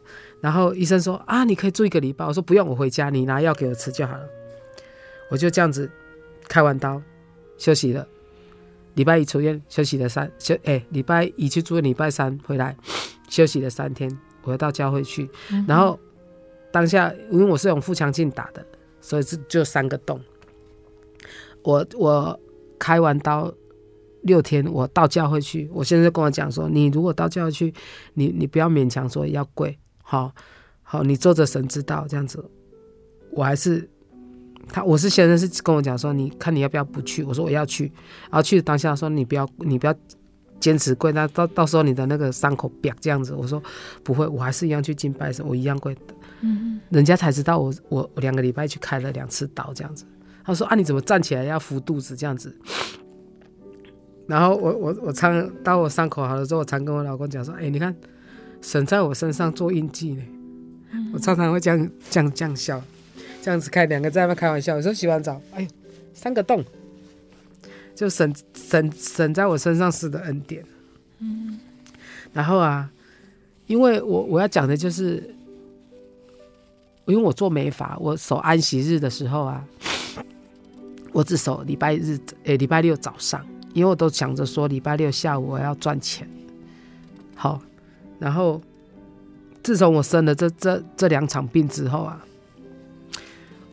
[0.45, 2.23] 然后医生说啊，你可以住一个礼拜。
[2.23, 4.29] 我说不用，我回家，你拿药给我吃就好了。
[5.31, 5.91] 我就这样子
[6.47, 7.01] 开完刀
[7.57, 8.07] 休息了。
[8.93, 12.77] 礼拜一出院休息了三休哎，礼拜一去住院，礼拜三回来
[13.31, 15.31] 休息了三天，我又到教会去。
[15.51, 15.99] 嗯、然后
[16.71, 18.63] 当下因为我是用腹腔镜打的，
[19.01, 20.21] 所以是就三个洞。
[21.63, 22.39] 我我
[22.79, 23.51] 开完刀
[24.25, 25.71] 六天，我到教会去。
[25.73, 27.73] 我现在跟我讲说，你如果到教会去，
[28.13, 29.79] 你你不要勉强说要跪。
[30.07, 30.33] 好，
[30.83, 32.45] 好，你做着神知道这样子，
[33.33, 33.89] 我还是
[34.69, 37.25] 他，我是先生是跟我讲说，你看你要不要不去？
[37.25, 37.91] 我说我要去，
[38.31, 39.95] 然后去当下说你不要，你不要
[40.61, 43.61] 坚持跪，那到到时候你的那个伤口瘪这样子，我说
[44.03, 46.01] 不会，我还是一样去敬拜神，我一样跪的。
[46.91, 50.05] 人家才知道我我我两个礼拜去开了两次刀这样子，
[50.45, 52.55] 他说啊你怎么站起来要扶肚子这样子？
[54.29, 57.97] 然后我我我常当我伤口好了之后，我常跟我老公讲说，哎你看。
[58.65, 60.23] 神在我身上做印记呢，
[61.13, 62.83] 我常常会这样这样这样笑，
[63.43, 64.75] 这样子开两个在那开玩笑。
[64.77, 65.69] 有时候洗完澡，哎呦，
[66.15, 66.65] 三个洞，
[67.95, 70.65] 就神神神在我身上施的恩典。
[71.19, 71.61] 嗯，
[72.33, 72.91] 然后啊，
[73.67, 75.23] 因为我我要讲的就是，
[77.05, 79.63] 因为我做美发，我守安息日的时候啊，
[81.13, 86.27] 我只守礼拜日，诶，礼拜六早上，因为我都想着说礼拜六下午我要赚钱，
[87.35, 87.61] 好。
[88.19, 88.61] 然后，
[89.63, 92.25] 自从我生了这这这两场病之后啊，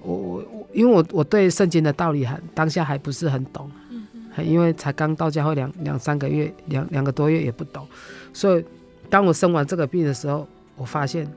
[0.01, 7.87] 我我我，因为我我对圣经的道理还当下还不是很懂，嗯哼，因为才刚到教会两两三个月，两两个多月也不懂，
[8.33, 8.65] 所以
[9.09, 11.31] 当我生完这个病的时候，我发现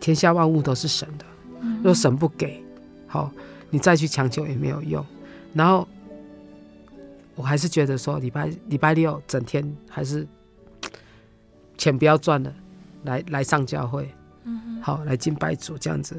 [0.00, 1.24] 天下万物都是神的，
[1.82, 2.62] 若神不给，
[3.06, 3.30] 好，
[3.70, 5.04] 你再去强求也没有用。
[5.52, 5.86] 然后
[7.34, 10.26] 我还是觉得说礼拜礼拜六整天还是
[11.86, 12.52] 钱不要赚了，
[13.04, 14.10] 来来上教会，
[14.44, 16.16] 嗯，好来敬拜主这样子，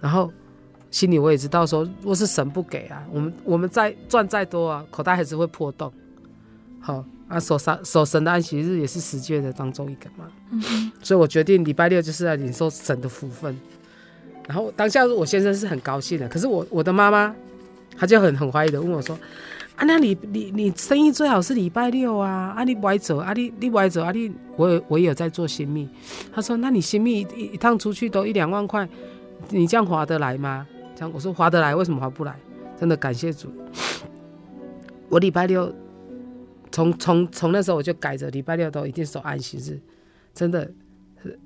[0.00, 0.32] 然后。
[0.90, 5.92] 心里我也知道，说若是神不给啊，我们我们再赚再多啊，口袋还是会破洞。
[6.78, 10.30] 好啊，守三守神的安息日也是十诫的当中一个嘛。
[10.52, 10.92] 嗯。
[11.02, 13.58] 所以我决定礼拜六就是来领受神的福分。
[14.46, 17.34] 然后当下我先生是很高兴的，可是我我的妈妈，
[17.96, 19.18] 她就很很怀疑的问我说
[19.76, 22.54] ：“啊，那你你你生意最好是礼拜六啊？
[22.56, 23.32] 啊，你不爱走啊？
[23.32, 24.12] 你你不爱走啊？
[24.12, 25.88] 你我有我也有在做新密。
[26.32, 28.88] 他说：“那你新密一一趟出去都一两万块，
[29.50, 32.38] 你这样划得来吗？”这样我说划得来，为什么划不来？
[32.78, 33.48] 真的感谢主。
[35.08, 35.74] 我礼拜六
[36.70, 39.80] 从从从那时候我就改着礼拜六都一定守安息日，
[40.32, 40.70] 真的
[41.20, 41.36] 是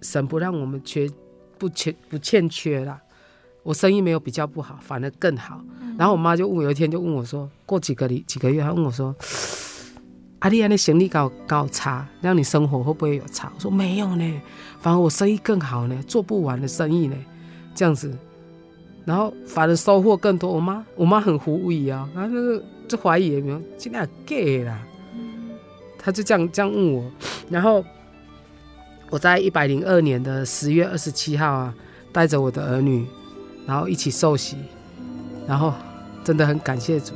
[0.00, 1.06] 神不让我们缺
[1.58, 2.98] 不缺不欠缺啦。
[3.64, 5.60] 我生意没有比较不好，反而更好。
[5.98, 9.12] 然后我妈就问，有一天就问我说，过几个礼几个月，她问我说，
[10.40, 13.50] 阿丽安的行李搞搞差，让你生活会不会有差？
[13.54, 14.40] 我说没有呢，
[14.80, 17.16] 反而我生意更好呢，做不完的生意呢。
[17.74, 18.16] 这样子，
[19.04, 20.52] 然后反而收获更多。
[20.52, 24.78] 我妈，我妈很狐疑啊，然后那个就怀疑有没有，今天 gay 啦。
[25.98, 27.10] 她就这样这样问我，
[27.48, 27.84] 然后
[29.10, 31.74] 我在一百零二年的十月二十七号啊，
[32.12, 33.06] 带着我的儿女，
[33.66, 34.56] 然后一起受洗，
[35.46, 35.72] 然后
[36.22, 37.14] 真的很感谢主。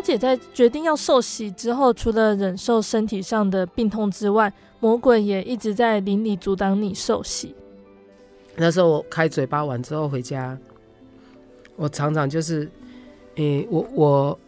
[0.00, 7.54] 小姐在决定要受洗之后，除了忍受身体上的病痛之外，魔鬼也一直在邻里阻挡你受洗。
[8.56, 10.56] 那时候我开嘴巴完之后回家，
[11.76, 12.62] 我常常就是，
[13.34, 14.38] 诶、欸，我我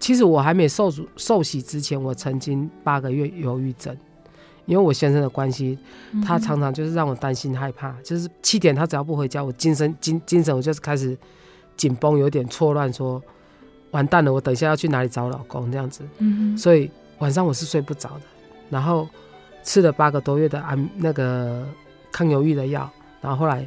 [0.00, 3.96] 其实我还没受主受洗之前，我曾经八个月忧郁症，
[4.66, 5.78] 因为我先生的关系，
[6.26, 11.16] 他常常就是让我担心害怕，就是七点他只要不回家，我精神精精神我就是开始
[11.76, 13.22] 紧绷，有点错乱，说。
[13.90, 18.22] 完蛋了，我等一下要去哪里找老公这样子，嗯，所以晚上我是睡不着的，
[18.70, 19.08] 然后
[19.62, 21.66] 吃了八个多月的安那个
[22.12, 23.66] 抗忧郁的药，然后后来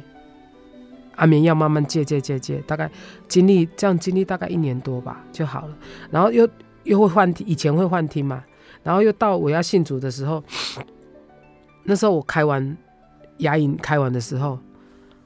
[1.16, 2.90] 安眠药慢慢戒戒戒戒，大概
[3.28, 5.76] 经历这样经历大概一年多吧就好了，
[6.10, 6.48] 然后又
[6.84, 8.42] 又会幻听，以前会幻听嘛，
[8.82, 10.42] 然后又到我要信主的时候，
[11.84, 12.76] 那时候我开完
[13.38, 14.58] 牙龈开完的时候，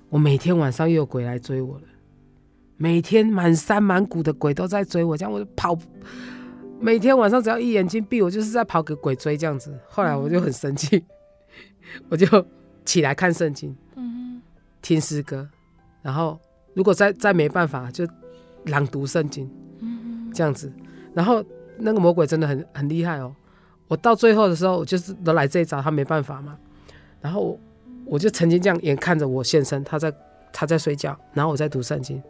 [0.08, 1.82] 我每天晚上又有鬼来追我了。
[2.76, 5.76] 每天满山满谷的鬼都在追我，这样我就跑。
[6.78, 9.74] 每天晚上只要一眼睛闭，我就是在跑给鬼追这样子。
[9.88, 11.02] 后来我就很生气，
[12.10, 12.46] 我就
[12.84, 14.42] 起来看圣经，嗯
[14.82, 15.48] 听诗歌，
[16.02, 16.38] 然后
[16.74, 18.06] 如果再再没办法，就
[18.66, 20.70] 朗读圣经，嗯这样子。
[21.14, 21.42] 然后
[21.78, 23.34] 那个魔鬼真的很很厉害哦。
[23.88, 26.58] 我到最后的时候，我就是都来这一招，他没办法嘛。
[27.22, 27.60] 然后我
[28.04, 30.12] 我就曾经这样眼看着我先生，他在
[30.52, 32.22] 他在睡觉，然后我在读圣经。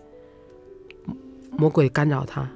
[1.58, 2.48] 魔鬼干扰他，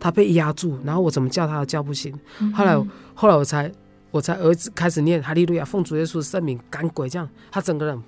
[0.00, 2.12] 他被压住，然后我怎么叫他都叫不醒。
[2.54, 2.76] 后来，
[3.14, 3.70] 后来我才，
[4.10, 8.02] 我才儿子开始念哈利路亚，奉主耶稣圣名赶鬼，这样他整个人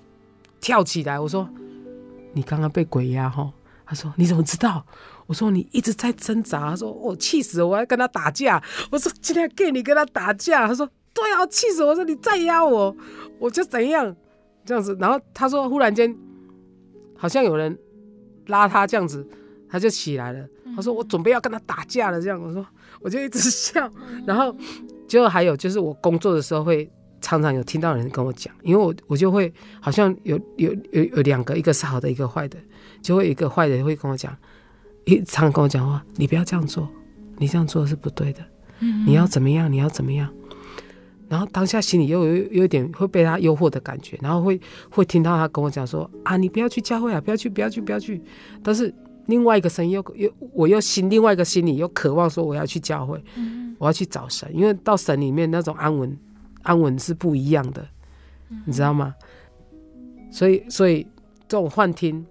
[0.61, 1.19] 跳起来。
[1.19, 1.49] 我说
[2.35, 3.51] ：“你刚刚被鬼压哈？”
[3.87, 4.85] 他说：“你怎么知道？”
[5.27, 12.95] 我说：“你一直在挣扎。”他说：“我气死了，我要跟他打架。”我说：“今天给你跟他打架。”他说：“对啊，气死我！”我说：“你再压我，
[13.39, 14.15] 我就怎样
[14.65, 16.15] 这样子。”然后他说：“忽然间，
[17.17, 17.79] 好像有人
[18.47, 19.27] 拉他这样子。”
[19.71, 22.67] 他就起来了，他说：“我准备要跟他打架了。”这样我说，
[23.01, 23.91] 我就一直笑。
[24.27, 24.55] 然后，
[25.07, 26.91] 就还有就是我工作的时候会
[27.21, 32.59] 常常有听到人跟我讲，因为我我就会好像有有有有两个，一个是好的，一个坏的，
[33.03, 34.35] 就会有一个坏的会跟我讲，
[35.05, 36.89] 一常常跟我讲话：“你不要这样做，
[37.37, 38.43] 你这样做是不对的，
[39.07, 39.71] 你要怎么样？
[39.71, 40.29] 你要怎么样？”
[41.29, 44.59] 然后当下心里又有有一点会被他诱惑的感觉，然后会
[44.89, 48.19] 会听到他跟我讲说啊，你不要去教会啊，不要去，不要去，不要去。
[48.63, 48.95] 但是
[49.29, 53.23] 另外一个声音又又我又心另外一个心里又渴望说我要去教会，
[53.79, 56.19] 我要去找神，因为到神里面那种安稳
[56.63, 57.87] 安稳是不一样的，
[58.67, 59.15] 你知道吗？
[60.31, 61.07] 所以所以
[61.47, 62.27] 这种幻听，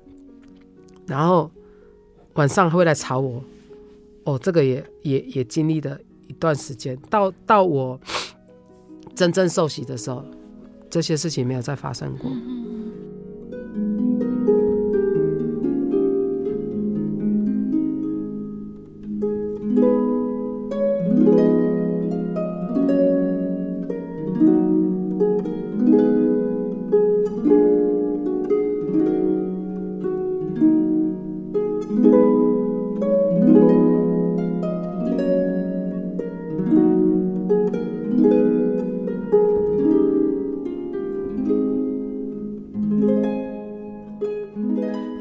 [1.05, 1.49] 然后
[2.33, 3.41] 晚上会来吵我，
[4.25, 7.99] 哦，这个也也也经历了一段时间，到到我。
[9.15, 10.23] 真正受洗的时候，
[10.91, 12.29] 这些事情没有再发生过。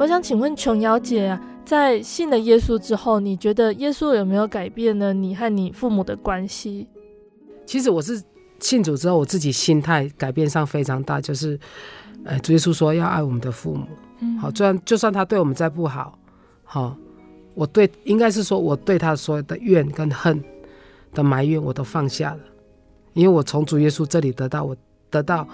[0.06, 6.86] 我想请问琼瑶姐啊，在信了耶稣之后，你觉得耶稣有没有改变了你和你父母的关系？
[7.66, 8.22] 其实我是
[8.60, 11.58] 信主之后，我自己心态改变上非常大，就是，
[12.24, 13.84] 呃，主耶稣说要爱我们的父母，
[14.20, 16.16] 嗯，好，就算就算他对我们再不好，
[16.62, 16.96] 好，
[17.54, 20.40] 我对应该是说我对他所有的怨跟恨
[21.12, 22.40] 的埋怨我都放下了，
[23.12, 24.76] 因为我从主耶稣这里得到我
[25.10, 25.44] 得到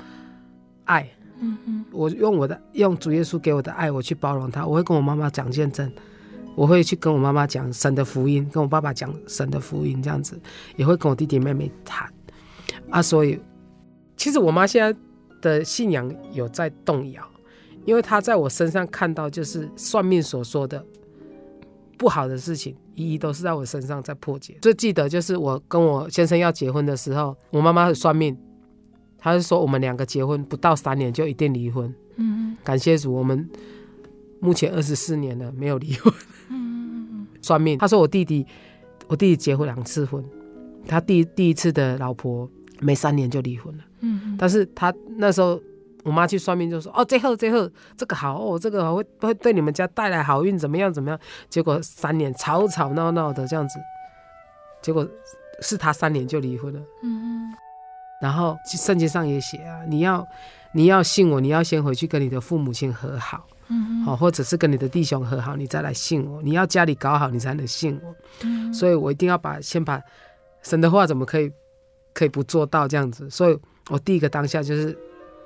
[0.84, 1.08] 爱。
[1.44, 4.64] 嗯嗯，我用我的用主耶稣给我的爱，我去包容他。
[4.64, 5.92] 我会跟我妈妈讲见证，
[6.54, 10.40] 我会去跟我妈妈讲神的福音，跟我爸爸讲神的福音，这样子
[10.76, 12.08] 也会跟我弟弟妹妹谈
[12.90, 13.02] 啊。
[13.02, 13.40] 所以，
[14.16, 14.96] 其实我妈现在
[15.40, 17.28] 的信仰有在动摇，
[17.84, 20.84] 因为她在我身上看到就是算命所说的
[21.98, 24.56] 不好的事情，一一都是在我身上在破解。
[24.62, 28.38] 最记得就是我跟我先生要结婚的时候，我妈妈算命。
[29.22, 31.94] 他是说我们两个结婚不到三年就一定离婚。
[32.16, 33.48] 嗯，感谢主，我们
[34.40, 36.12] 目前二十四年了没有离婚。
[36.50, 38.44] 嗯，算命，他说我弟弟，
[39.06, 40.22] 我弟弟结婚两次婚，
[40.88, 42.50] 他第第一次的老婆
[42.80, 43.84] 没三年就离婚了。
[44.00, 45.58] 嗯，但是他那时候
[46.02, 51.18] 我妈去算命就说哦，最后最后这个好哦，这个会会对你们家带来好运，怎么样怎么样？
[51.48, 53.78] 结果三年吵吵闹闹的这样子，
[54.82, 55.08] 结果
[55.60, 56.80] 是他三年就离婚了。
[57.04, 57.54] 嗯。
[58.22, 60.24] 然后圣经上也写啊，你要
[60.72, 66.40] 你要信我，你要先回去跟你的父母亲和好，嗯，好，或者是跟你的弟兄和好，你再来信我。
[66.40, 68.14] 你要家里搞好，你才能信我。
[68.44, 70.00] 嗯，所以我一定要把先把
[70.62, 71.50] 神的话怎么可以
[72.14, 73.28] 可以不做到这样子？
[73.28, 73.58] 所以
[73.90, 74.96] 我第一个当下就是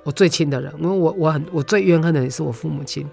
[0.03, 3.09] 我最亲的人，因为我我很我最怨恨的也是我父母亲，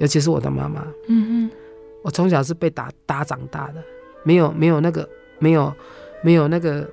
[0.00, 0.86] 尤其是我的妈妈。
[1.08, 1.56] 嗯哼，
[2.04, 3.82] 我从小是被打打长大的，
[4.22, 5.74] 没有没有那个没有
[6.22, 6.86] 没有那个。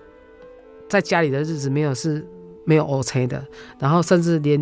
[0.88, 2.26] 在家里的日子没有是
[2.64, 3.44] 没有 OK 的，
[3.80, 4.62] 然后甚至连，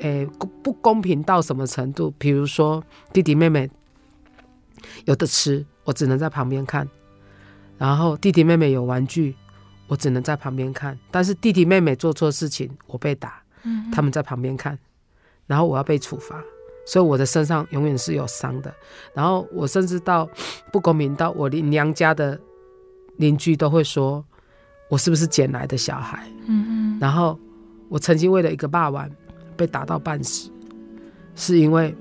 [0.00, 0.26] 诶、欸、
[0.62, 2.12] 不公平到什么程度？
[2.18, 2.82] 比如说
[3.12, 3.70] 弟弟妹妹
[5.06, 6.86] 有的吃，我只能在旁边看；
[7.78, 9.34] 然后弟弟妹妹有玩具，
[9.86, 10.98] 我只能在旁边看。
[11.10, 13.42] 但是弟弟妹妹做错事情，我被打，
[13.92, 14.78] 他们在旁边看，
[15.46, 16.42] 然后我要被处罚，
[16.86, 18.72] 所以我的身上永远是有伤的。
[19.14, 20.28] 然后我甚至到
[20.70, 22.38] 不公平到我连娘家的
[23.16, 24.24] 邻居都会说。
[24.88, 26.26] 我是不是捡来的小孩？
[26.46, 26.98] 嗯嗯。
[27.00, 27.38] 然后
[27.88, 29.08] 我曾经为了一个霸王
[29.56, 30.50] 被打到半死，
[31.34, 31.94] 是因为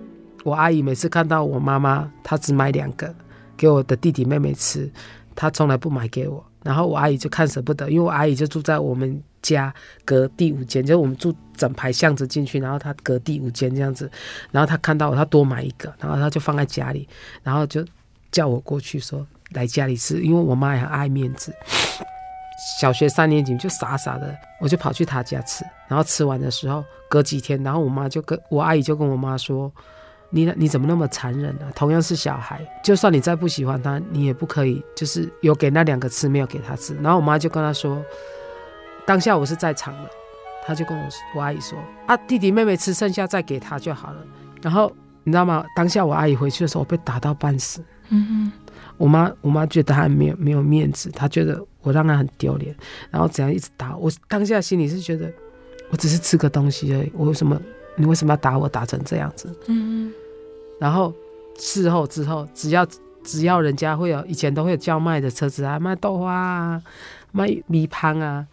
[0.43, 3.13] 我阿姨每次看到我妈妈，她只买两个
[3.55, 4.89] 给我的弟弟妹妹吃，
[5.35, 6.43] 她从来不买给我。
[6.63, 9.73] 然后我阿姨就看舍不得，因为我阿姨就住在我们家
[10.03, 14.11] 隔第五间，就是我们住整排巷子进去，然后她隔第五间这样子。
[14.51, 17.07] 然后她看到我，她多买一个，然后她就放在家里，
[17.41, 17.85] 然后就
[18.31, 21.53] 叫我过去说来家里吃，因为我妈也很爱面子。
[22.57, 29.71] 小学三年级就傻傻的，我就跑去他家吃，然后吃完的时候，隔几天，然后我妈就跟我阿姨就跟我妈说
[30.31, 31.67] ：“你你怎么那么残忍呢？
[31.75, 38.03] 同样是小孩，就算你再不喜欢他，你也不可以就是有给那两个吃，没有给他吃。”然后我妈就跟他说
[39.05, 40.09] ：“当下我是在场的，
[40.65, 41.77] 他就跟我我阿姨说
[42.07, 44.21] ：‘啊，弟弟妹妹吃剩下再给他就好了。’
[44.63, 44.91] 然后
[45.23, 45.63] 你知道吗？
[45.75, 47.83] 当下我阿姨回去的时候，我被打到半死。
[48.09, 48.51] 嗯哼。
[48.97, 52.75] 我妈，我妈觉得她没有没有面子，她觉得我让她很丢脸，
[53.11, 54.11] 然后怎样一直打我。
[54.27, 55.31] 当下心里是觉得，
[55.89, 57.59] 我只是吃个东西而已，我为什么
[57.95, 59.53] 你为什么要打我，打成这样子？
[59.67, 60.11] 嗯。
[60.79, 61.13] 然后
[61.57, 62.85] 事后之后，只要
[63.23, 66.81] 只要人家会有以前都会有叫卖的车子啊，卖豆花啊，
[67.31, 68.45] 卖米汤啊，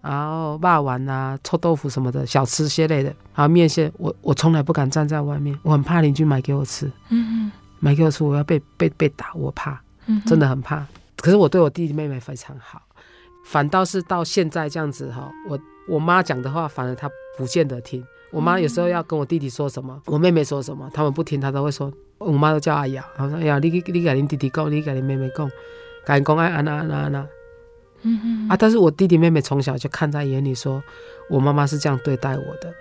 [0.00, 6.90] 然后肉圆啊，臭豆腐什么的小吃些类的，还有面线，我我从来不敢站在外面，我很怕邻居买给我吃。
[7.08, 7.50] 嗯。
[7.82, 9.82] 买给我吃，我要被被被打，我怕，
[10.24, 10.86] 真的很怕。
[11.16, 12.80] 可是我对我弟弟妹妹非常好，
[13.44, 15.58] 反倒是到现在这样子哈，我
[15.88, 18.04] 我妈讲的话，反而她不见得听。
[18.30, 21.92] 我妈有时候要跟我弟弟说什么，我妹妹说什么，他们不听，她都会说。
[22.18, 25.50] 我妈都叫阿雅，她说：“哎呀，你你你跟你弟弟讲，你跟你妹妹讲，
[26.06, 27.26] 赶紧讲爱安娜安娜安娜。”
[28.02, 30.84] 嗯嗯啊，但是我弟弟妹妹从小就看在眼里说，说
[31.28, 32.72] 我妈妈是这样对待我的，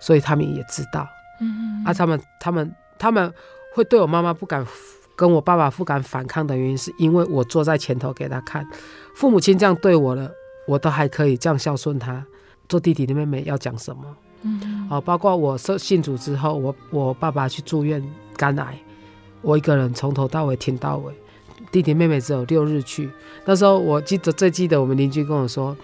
[0.00, 1.06] 所以他们也知道。
[1.38, 3.30] 嗯嗯啊，他们他们他们
[3.78, 4.66] 会对我妈妈不敢
[5.14, 8.66] 跟我爸爸不敢反抗的原因，是因为我坐在前头给他看，
[9.14, 10.28] 父母亲这样对我了，
[10.66, 12.26] 我都还可以这样孝顺他。
[12.68, 14.02] 做弟弟的妹妹要讲什么？
[14.42, 18.02] 嗯，哦，包括我受信主之后，我我爸爸去住院
[18.36, 18.76] 肝癌，
[19.42, 21.14] 我一个人从头到尾听到尾，
[21.70, 23.08] 弟弟妹妹只有六日去。
[23.44, 25.76] 那时候我记得最记得我们邻居跟我说：“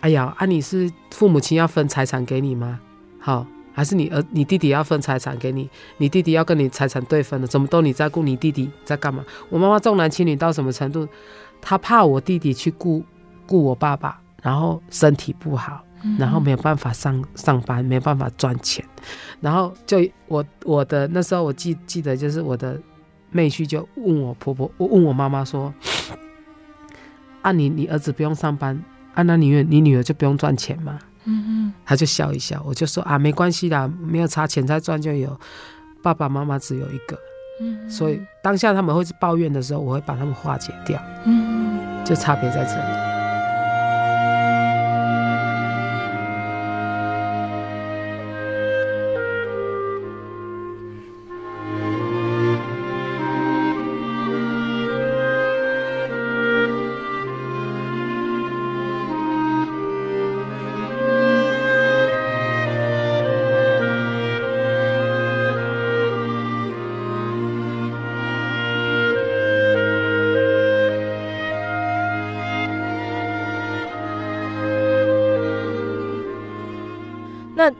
[0.00, 2.78] 哎呀，啊你是父母亲要分财产给你吗？
[3.18, 5.68] 好，还是你儿你弟弟要分财产给你？
[5.98, 9.22] 你弟弟要跟你财产对分了，怎么都你在顾你弟弟在干嘛？
[9.50, 11.06] 我妈妈重男轻女到什么程度？
[11.60, 13.04] 她怕我弟弟去顾
[13.46, 15.84] 顾我爸爸，然后身体不好。”
[16.18, 18.84] 然后没有办法上上班，没有办法赚钱，
[19.40, 22.78] 然后就我我的那时候我记记得就是我的
[23.30, 25.72] 妹婿就问我婆婆，我问我妈妈说
[27.40, 28.78] ：“啊你，你你儿子不用上班，
[29.14, 35.38] 啊那你你女儿就不用赚钱吗？”嗯嗯，他就笑一笑，我就说：“啊没关系啦，没有差钱再赚就有，
[36.02, 37.18] 爸爸妈妈只有一个。”
[37.60, 41.00] 嗯，所以当下他们会抱怨的时候，我会把他们化解掉。
[41.24, 43.03] 嗯，就差别在这里。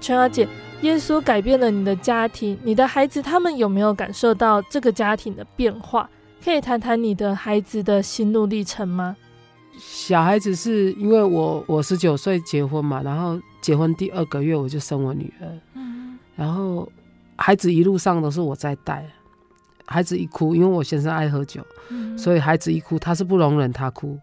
[0.04, 0.46] 那全儿姐，
[0.82, 6.06] 耶稣改变了你的家庭，你的孩子他们有没有感受到这个家庭的变化？
[6.44, 9.16] 可以谈谈你的孩子的心路历程吗？
[9.78, 16.86] 小孩子是因为我我十九岁结婚嘛，然后结婚第二个月我就生我女儿，嗯，然后
[17.36, 19.06] 孩子一路上都是我在带，
[19.86, 24.18] 孩子一哭，因为我先生爱喝酒，嗯，所以孩子一哭他是不容忍他哭，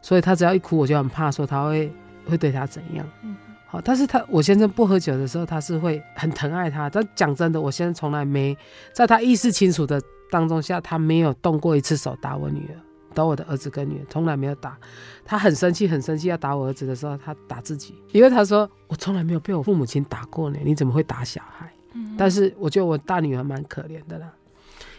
[0.00, 1.92] 所以他只要一哭我就很怕说他会
[2.24, 3.34] 会对他怎样，嗯。
[3.82, 6.90] 但是他我先生不喝酒的时候，他是会很疼爱他。
[6.90, 8.56] 但讲真的，我先生从来没
[8.92, 10.00] 在他意识清楚的
[10.30, 12.74] 当中下，他没有动过一次手打我女儿，
[13.14, 14.76] 打我的儿子跟女儿，从来没有打。
[15.24, 21.72] 他很生气，很生气要打我儿子的时候，他打自己，因为他说我从来没有被我父母亲打过呢，你怎么会打小孩？
[21.94, 22.14] 嗯。
[22.18, 24.32] 但是我觉得我大女儿蛮可怜的啦，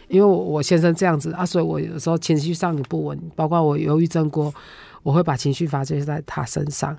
[0.08, 4.52] 因为我我先生这样子啊，所以我有时候情绪上也不稳，包括我忧郁症过，
[5.02, 6.96] 我会把情绪发泄在他身上。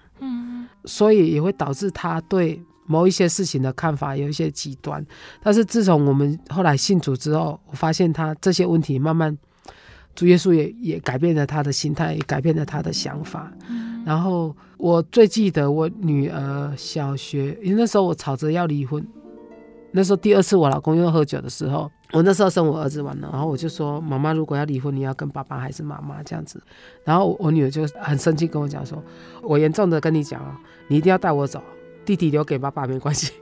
[0.87, 0.89] 嗯。
[0.89, 5.05] 所以也会导致他对某一些事情的看法有一些极端，
[5.43, 9.37] 但是自从我们后来信主之后，我发现他这些问题慢慢，
[10.15, 13.51] 主耶稣也也改变了他的心态，也改变了他的想法。
[14.05, 19.05] 然后我最记得我女儿小学，因为那时候我吵着要离婚，
[19.91, 21.91] 那时候第二次我老公又喝酒的时候。
[22.13, 26.57] 我那时候生我儿子完了，然后我就说：“妈妈，如果要离婚，你要跟爸爸还是妈妈这样子？”
[27.03, 29.03] 然后我女儿就很生气跟我讲说
[29.43, 30.55] ：“我严重的跟你讲哦，
[30.87, 31.61] 你一定要带我走，
[32.05, 33.33] 弟弟留给爸爸没关系。”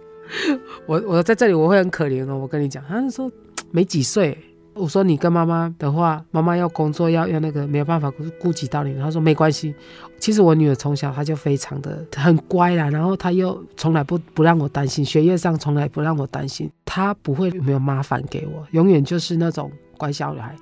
[0.88, 3.32] 我我在这里我会很可怜哦，我跟你讲，他说
[3.70, 4.36] 没几岁。
[4.76, 8.94] 我说你跟妈妈的话，妈妈要工作，要要那个没有办法顾及到你。
[9.00, 9.74] 他说没关系。
[10.20, 20.54] 其实我女儿从小她就非常的很乖啦，然后她又从来不不让我担心，学业上从来不让我担心，她不会没有麻烦给我，永远就是那种乖小女孩。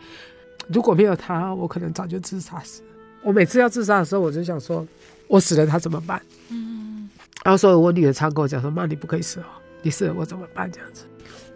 [0.67, 2.83] 如果没有她，我可能早就自杀死。
[3.23, 4.85] 我每次要自杀的时候，我就想说，
[5.27, 6.21] 我死了她怎么办？
[6.49, 7.09] 嗯。
[7.43, 9.45] 然后所以我女儿常跟我讲说，妈，你不可以死哦，
[9.81, 10.71] 你死了我怎么办？
[10.71, 11.05] 这样子。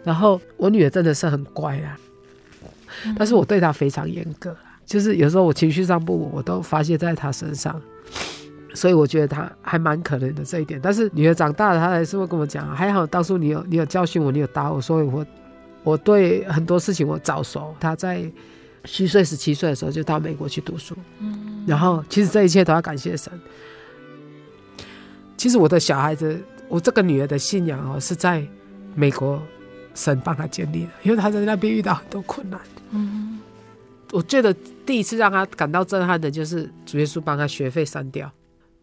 [0.02, 1.96] 然后我女儿真的是很乖啦。
[3.16, 7.80] 但是我对他非常严格，就是有时候我情绪上不稳，我都发泄在他身上，
[8.74, 10.80] 所以我觉得他还蛮可怜的这一点。
[10.82, 15.26] 但是女儿长大了，她还是会跟我讲，还好当初你有你有教训我，你有打我，所以我
[15.82, 17.74] 我对很多事情我早熟。
[17.78, 18.30] 他在
[18.84, 23.32] 虚岁十七岁的时候就到美国去读书，嗯然后其实这一切都要感谢神。
[25.36, 26.38] 其实我的小孩子，
[26.68, 28.46] 我这个女儿的信仰哦，是在
[28.94, 29.42] 美国。
[29.94, 32.60] 神帮她建立的，因为她在那边遇到很多困难。
[32.90, 33.38] 嗯，
[34.12, 34.54] 我觉得
[34.86, 38.30] 第一次让他感到震撼的就是主耶稣帮他学费删掉，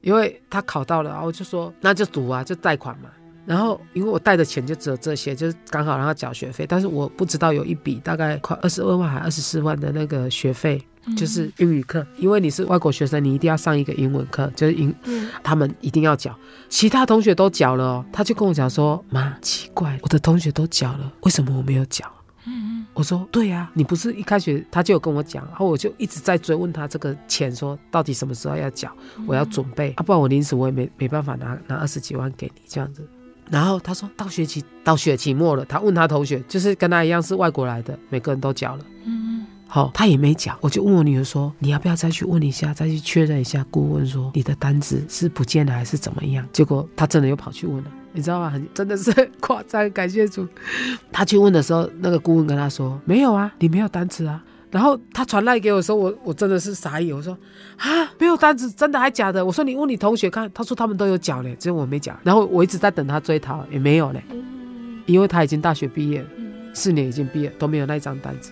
[0.01, 3.09] 因为他考到了，然后我就说那就赌啊，就贷款嘛。
[3.45, 10.83] 然后因为我带的钱就只有这些，就是刚好让他缴学费，但是我不知道有一笔大概快二十二万还二十四万的那个学费，
[11.15, 16.35] 就是英语课，因为你是外国学生，你一定要上一个英文课，就是英，嗯他们一定要缴。
[16.69, 22.11] 其他同学都缴了哦，他就跟我讲说：“妈，奇怪，我的同学都缴了，为什么我没有缴？”
[22.47, 28.91] 嗯我说：“对呀、啊，你不是一开学他就有跟我讲，然后我就一直在追问他这个钱，说到底什么时候要缴，
[29.27, 33.05] 我要准备，啊，不然我临时我也没没办法拿拿二十几万给你这样子。”
[33.51, 38.85] 然后他说到学期到学期末了，他问他同学，就是跟他一样是外国来的，每个人都缴了。
[39.03, 48.49] 嗯好，他也没讲，我就问我女儿说：“你要不要再去问一下，再去确认一下顾问说你的单子是不见了还是怎么样？”结果他真的又跑去问了，你知道吗？
[48.49, 50.47] 很真的是很 夸张，感谢主。
[51.11, 54.41] 他去问的时候，那个顾问跟他说：“没有啊，你没有单子啊。”
[54.71, 57.37] 然后他传赖给我的时候，我我真的是傻眼，我说
[57.77, 64.43] ：“啊，没有单子，真的还假的？”我说：“你问你同学看，他说他们都有缴嘞，只有我没缴。”然后我一直在等他追讨，也没有嘞，嗯
[65.05, 66.25] 因为他已经大学毕业
[66.73, 68.51] 四年已经毕业都没有那张单子。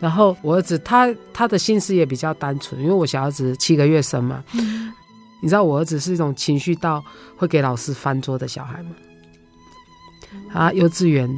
[0.00, 4.92] 然后我儿子他他的心思也比较单纯，因为我小儿子七个月生嘛，嗯
[5.40, 7.04] 你知道我儿子是一种情绪到
[7.36, 8.90] 会给老师翻桌的小孩吗？
[10.52, 11.28] 啊幼稚园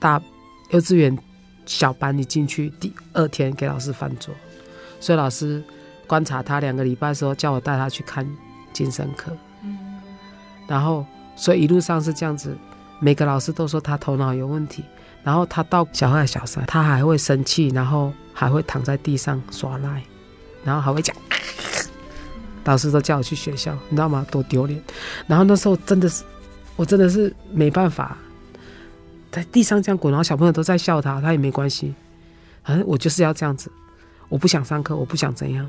[0.00, 0.20] 大
[0.70, 1.16] 幼稚园
[1.66, 4.34] 小班一进去第二天给老师翻桌，
[5.00, 5.62] 所以老师
[6.06, 8.26] 观察他两个礼拜的时候，叫我带他去看
[8.72, 9.76] 精神科，嗯。
[10.66, 11.04] 然后
[11.36, 12.56] 所以一路上是这样子，
[13.00, 14.84] 每个老师都说他头脑有问题。
[15.24, 20.02] 然后他到小二、小三，他还会生气，然后还会躺在地上耍赖，
[20.64, 21.14] 然后还会讲，
[22.68, 24.26] 老师都叫我去学校，你知道吗？
[24.30, 24.78] 多丢脸！
[25.26, 26.22] 然后那时候真的是，
[26.76, 28.18] 我真的是没办法，
[29.32, 31.94] 在地上这样滚，然后小朋友都在笑他，他也没关系，
[32.62, 33.72] 反正我就是要这样子，
[34.28, 35.66] 我不想上课，我不想怎样，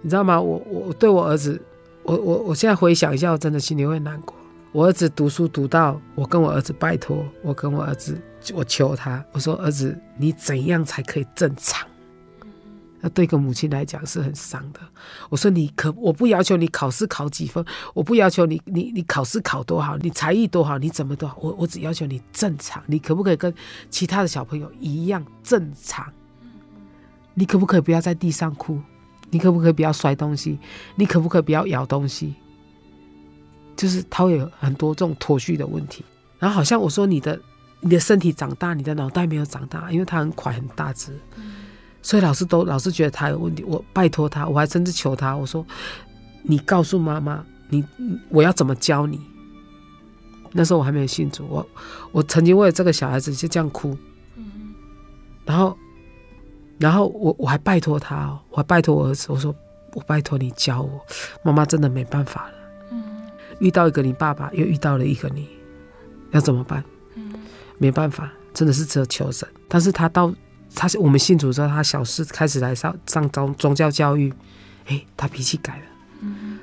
[0.00, 0.40] 你知道吗？
[0.40, 1.60] 我我对我儿子，
[2.04, 4.34] 我我我现在回想一下，我真的心里会难过。
[4.72, 8.18] 我儿子读书读到，我跟我儿子拜托，我跟我儿子，
[8.54, 11.86] 我求他，我说儿子，你怎样才可以正常？
[13.02, 14.80] 那对一个母亲来讲是很伤的。
[15.28, 22.82] 我说你可，我不要求你考试考几分，我不要求你你你考试考多好，你才艺多好，你怎么都好，我我只要求你正常。
[22.86, 23.52] 你可不可以跟
[23.90, 26.10] 其他的小朋友一样正常？
[27.34, 28.80] 你可不可以不要在地上哭？
[29.30, 30.58] 你可不可以不要摔东西？
[30.94, 32.34] 你可不可以不要咬东西？
[33.74, 36.04] 就是他会有很多这种脱序的问题，
[36.38, 37.40] 然后好像我说你的
[37.80, 41.18] 你的身体长大，你的脑袋没有长大，因为他很快很大只，
[42.02, 43.64] 所以老师都老是觉得他有问题。
[43.64, 45.64] 我拜托他，我还甚至求他，我说
[46.42, 47.84] 你告诉妈妈，你
[48.28, 49.20] 我要怎么教你？
[50.50, 51.66] 那时候我还没有信主，我
[52.10, 53.96] 我曾经为了这个小孩子就这样哭，
[54.36, 54.74] 嗯
[55.46, 55.78] 然后
[56.78, 59.54] 然后我我还拜托他，我还拜托我儿子，我说
[59.94, 61.00] 我拜托你教我，
[61.42, 62.54] 妈妈真的没办法了。
[63.60, 65.48] 遇到一个你爸爸，又遇到了一个你，
[66.32, 66.82] 要怎么办？
[67.14, 67.32] 嗯
[67.78, 69.48] 没办法，真的是只有求神。
[69.68, 70.34] 但是他到
[70.74, 74.32] 他是我们信主之后，他小四开始来上上宗宗教教育，
[74.86, 75.82] 哎，他脾气改了。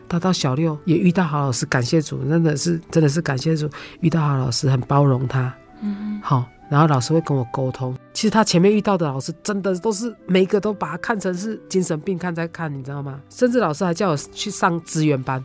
[0.07, 5.53] 他到小六也遇到好老师，感谢主，真的是真的是感谢主，遇到好老师很包容他。
[5.81, 7.95] 嗯好，然后老师会跟我沟通。
[8.13, 13.19] 其实他前面遇到的老师，真的都是每一个都把他看成是精神病看在看，你知道吗？
[13.29, 15.43] 甚至老师还叫我去上资源班。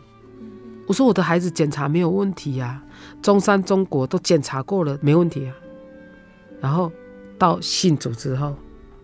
[0.87, 2.83] 我说我的孩子检查没有问题呀、啊，
[3.21, 5.53] 中山、中国都检查过了，没问题啊。
[6.61, 6.91] 然后
[7.37, 8.55] 到信主之后，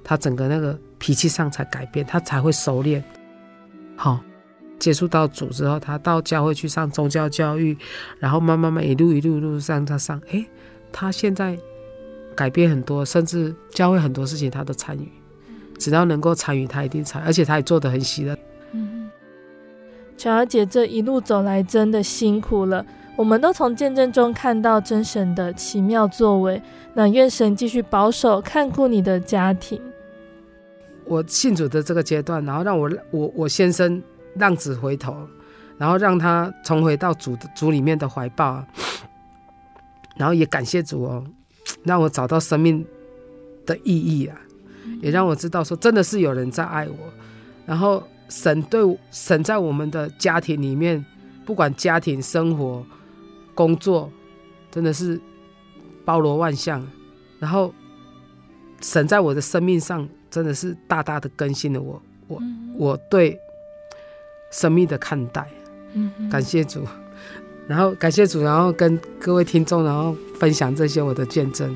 [0.04, 3.04] 他整个那个脾气上才改变，他才会熟练。
[3.96, 4.20] 好，
[4.80, 7.78] 接触到主之后，他到教会去上宗教教育，
[8.20, 10.46] 然后慢慢慢一路一路一路上他上，诶，
[10.92, 11.58] 他现在
[12.36, 15.12] 改变很多，甚至教会很多事情他都参与，
[15.78, 18.38] 只要能够参与，他一定参，而且他也做得很喜乐。
[20.18, 22.86] 巧儿姐这一路走来真的辛苦了，
[23.22, 26.60] 我们都从见证中看到真神的奇妙作为。
[26.96, 29.80] 那愿神继续保守看顾你的家庭。
[31.06, 34.02] 我信主的这个阶段，然后让我我我先生
[34.38, 35.16] 浪子回头，
[35.78, 38.66] 然后让他重回到主的主里面的怀抱，
[40.16, 41.24] 然后也感谢主哦，
[41.84, 42.84] 让我找到生命
[43.68, 44.36] 的意义啊，
[45.00, 46.96] 也让我知道说真的是有人在爱我，
[47.68, 48.02] 然后。
[48.30, 51.06] 神对神在我们的家庭里面，
[51.46, 52.82] 不管家庭生活、
[53.62, 54.12] 工作，
[54.72, 55.22] 真的是
[56.04, 56.84] 包罗万象。
[57.40, 57.72] 然后
[58.82, 62.42] 神在我的生命上，真的是大大的更新了我，我
[62.76, 63.38] 我对
[64.52, 65.48] 生命的看待。
[66.32, 66.84] 感谢主，
[67.68, 71.76] 然后感谢主，然后跟各位听众，然后分享这些我的见证，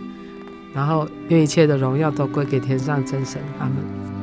[0.74, 3.40] 然后愿一切的荣耀都归给天上真神。
[3.60, 4.15] 阿门。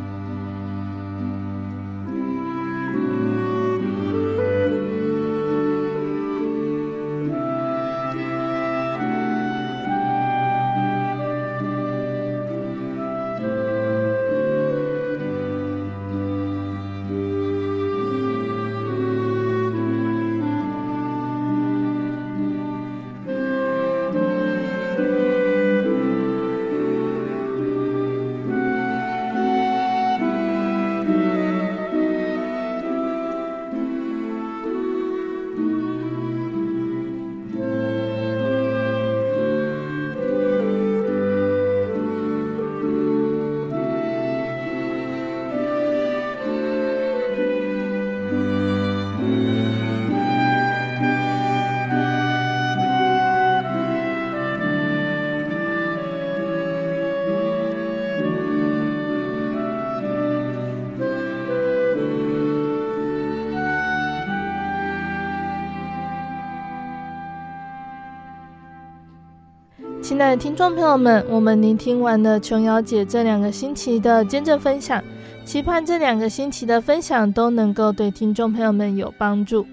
[70.23, 75.03] 爱的听众朋友们，我们聆听完了琼瑶姐这两个星期的见证分享，
[75.45, 79.67] 期盼这两个星期的分享都能够对听众朋友们有帮助。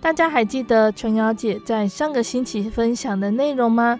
[0.00, 3.98] 大家还记得琼瑶姐在上个星期分享的内容吗？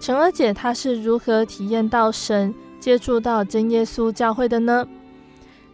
[0.00, 4.84] 琼瑶姐她是如何体验到神、接触到真耶稣教会的呢？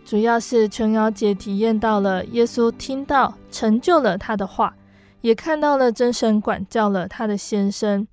[0.05, 4.75] 主要是琼瑶姐体验到了耶稣听到、成就了她的话，
[5.23, 8.07] 也看到了真神管教了她的先生。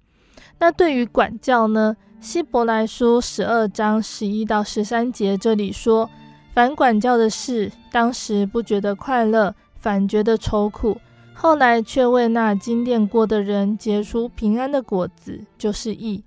[0.61, 1.97] 那对于管教呢？
[2.19, 6.07] 希伯来书十二章十一到十三节这里说
[6.53, 10.95] ：“反管教的事，当时不觉得快乐，反觉得愁苦；
[11.33, 16.23] 后来却为那经练过的人结出平安的果子，就是义。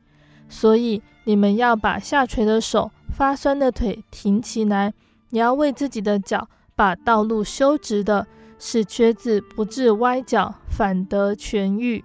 [0.48, 4.92] 所以你们要把下垂的手、发酸的腿挺起来，
[5.30, 8.26] 也要为自己的脚把道路修直的，
[8.58, 12.04] 使瘸子不致歪脚，反得痊愈。”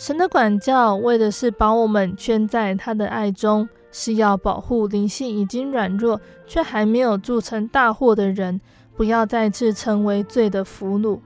[0.00, 8.58] 神的管教，为的是把我们圈在他的爱中，是要保护灵性已经软弱却还没有铸成大祸的人，
[8.96, 11.20] 不要再次成为罪的俘虏。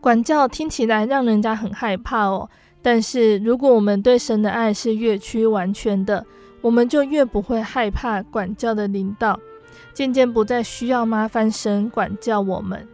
[0.00, 2.48] 管教听起来让人家很害怕哦，
[2.80, 6.24] 但是如果我们对神的爱是越趋完全的，
[6.62, 9.38] 我们就越不会害怕管教的领导，
[9.92, 12.88] 渐渐不再需要麻烦神管教我们。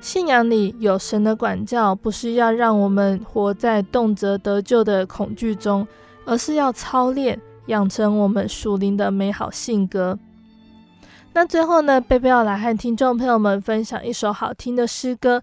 [0.00, 5.86] 信仰里有神的管教，不是要让我们活在动辄得救的恐惧中，
[6.24, 10.18] 而是要操练，养成我们属灵的美好性格。
[11.34, 15.42] 那最后呢，贝贝要来和听众朋友们分享一首好听的诗歌。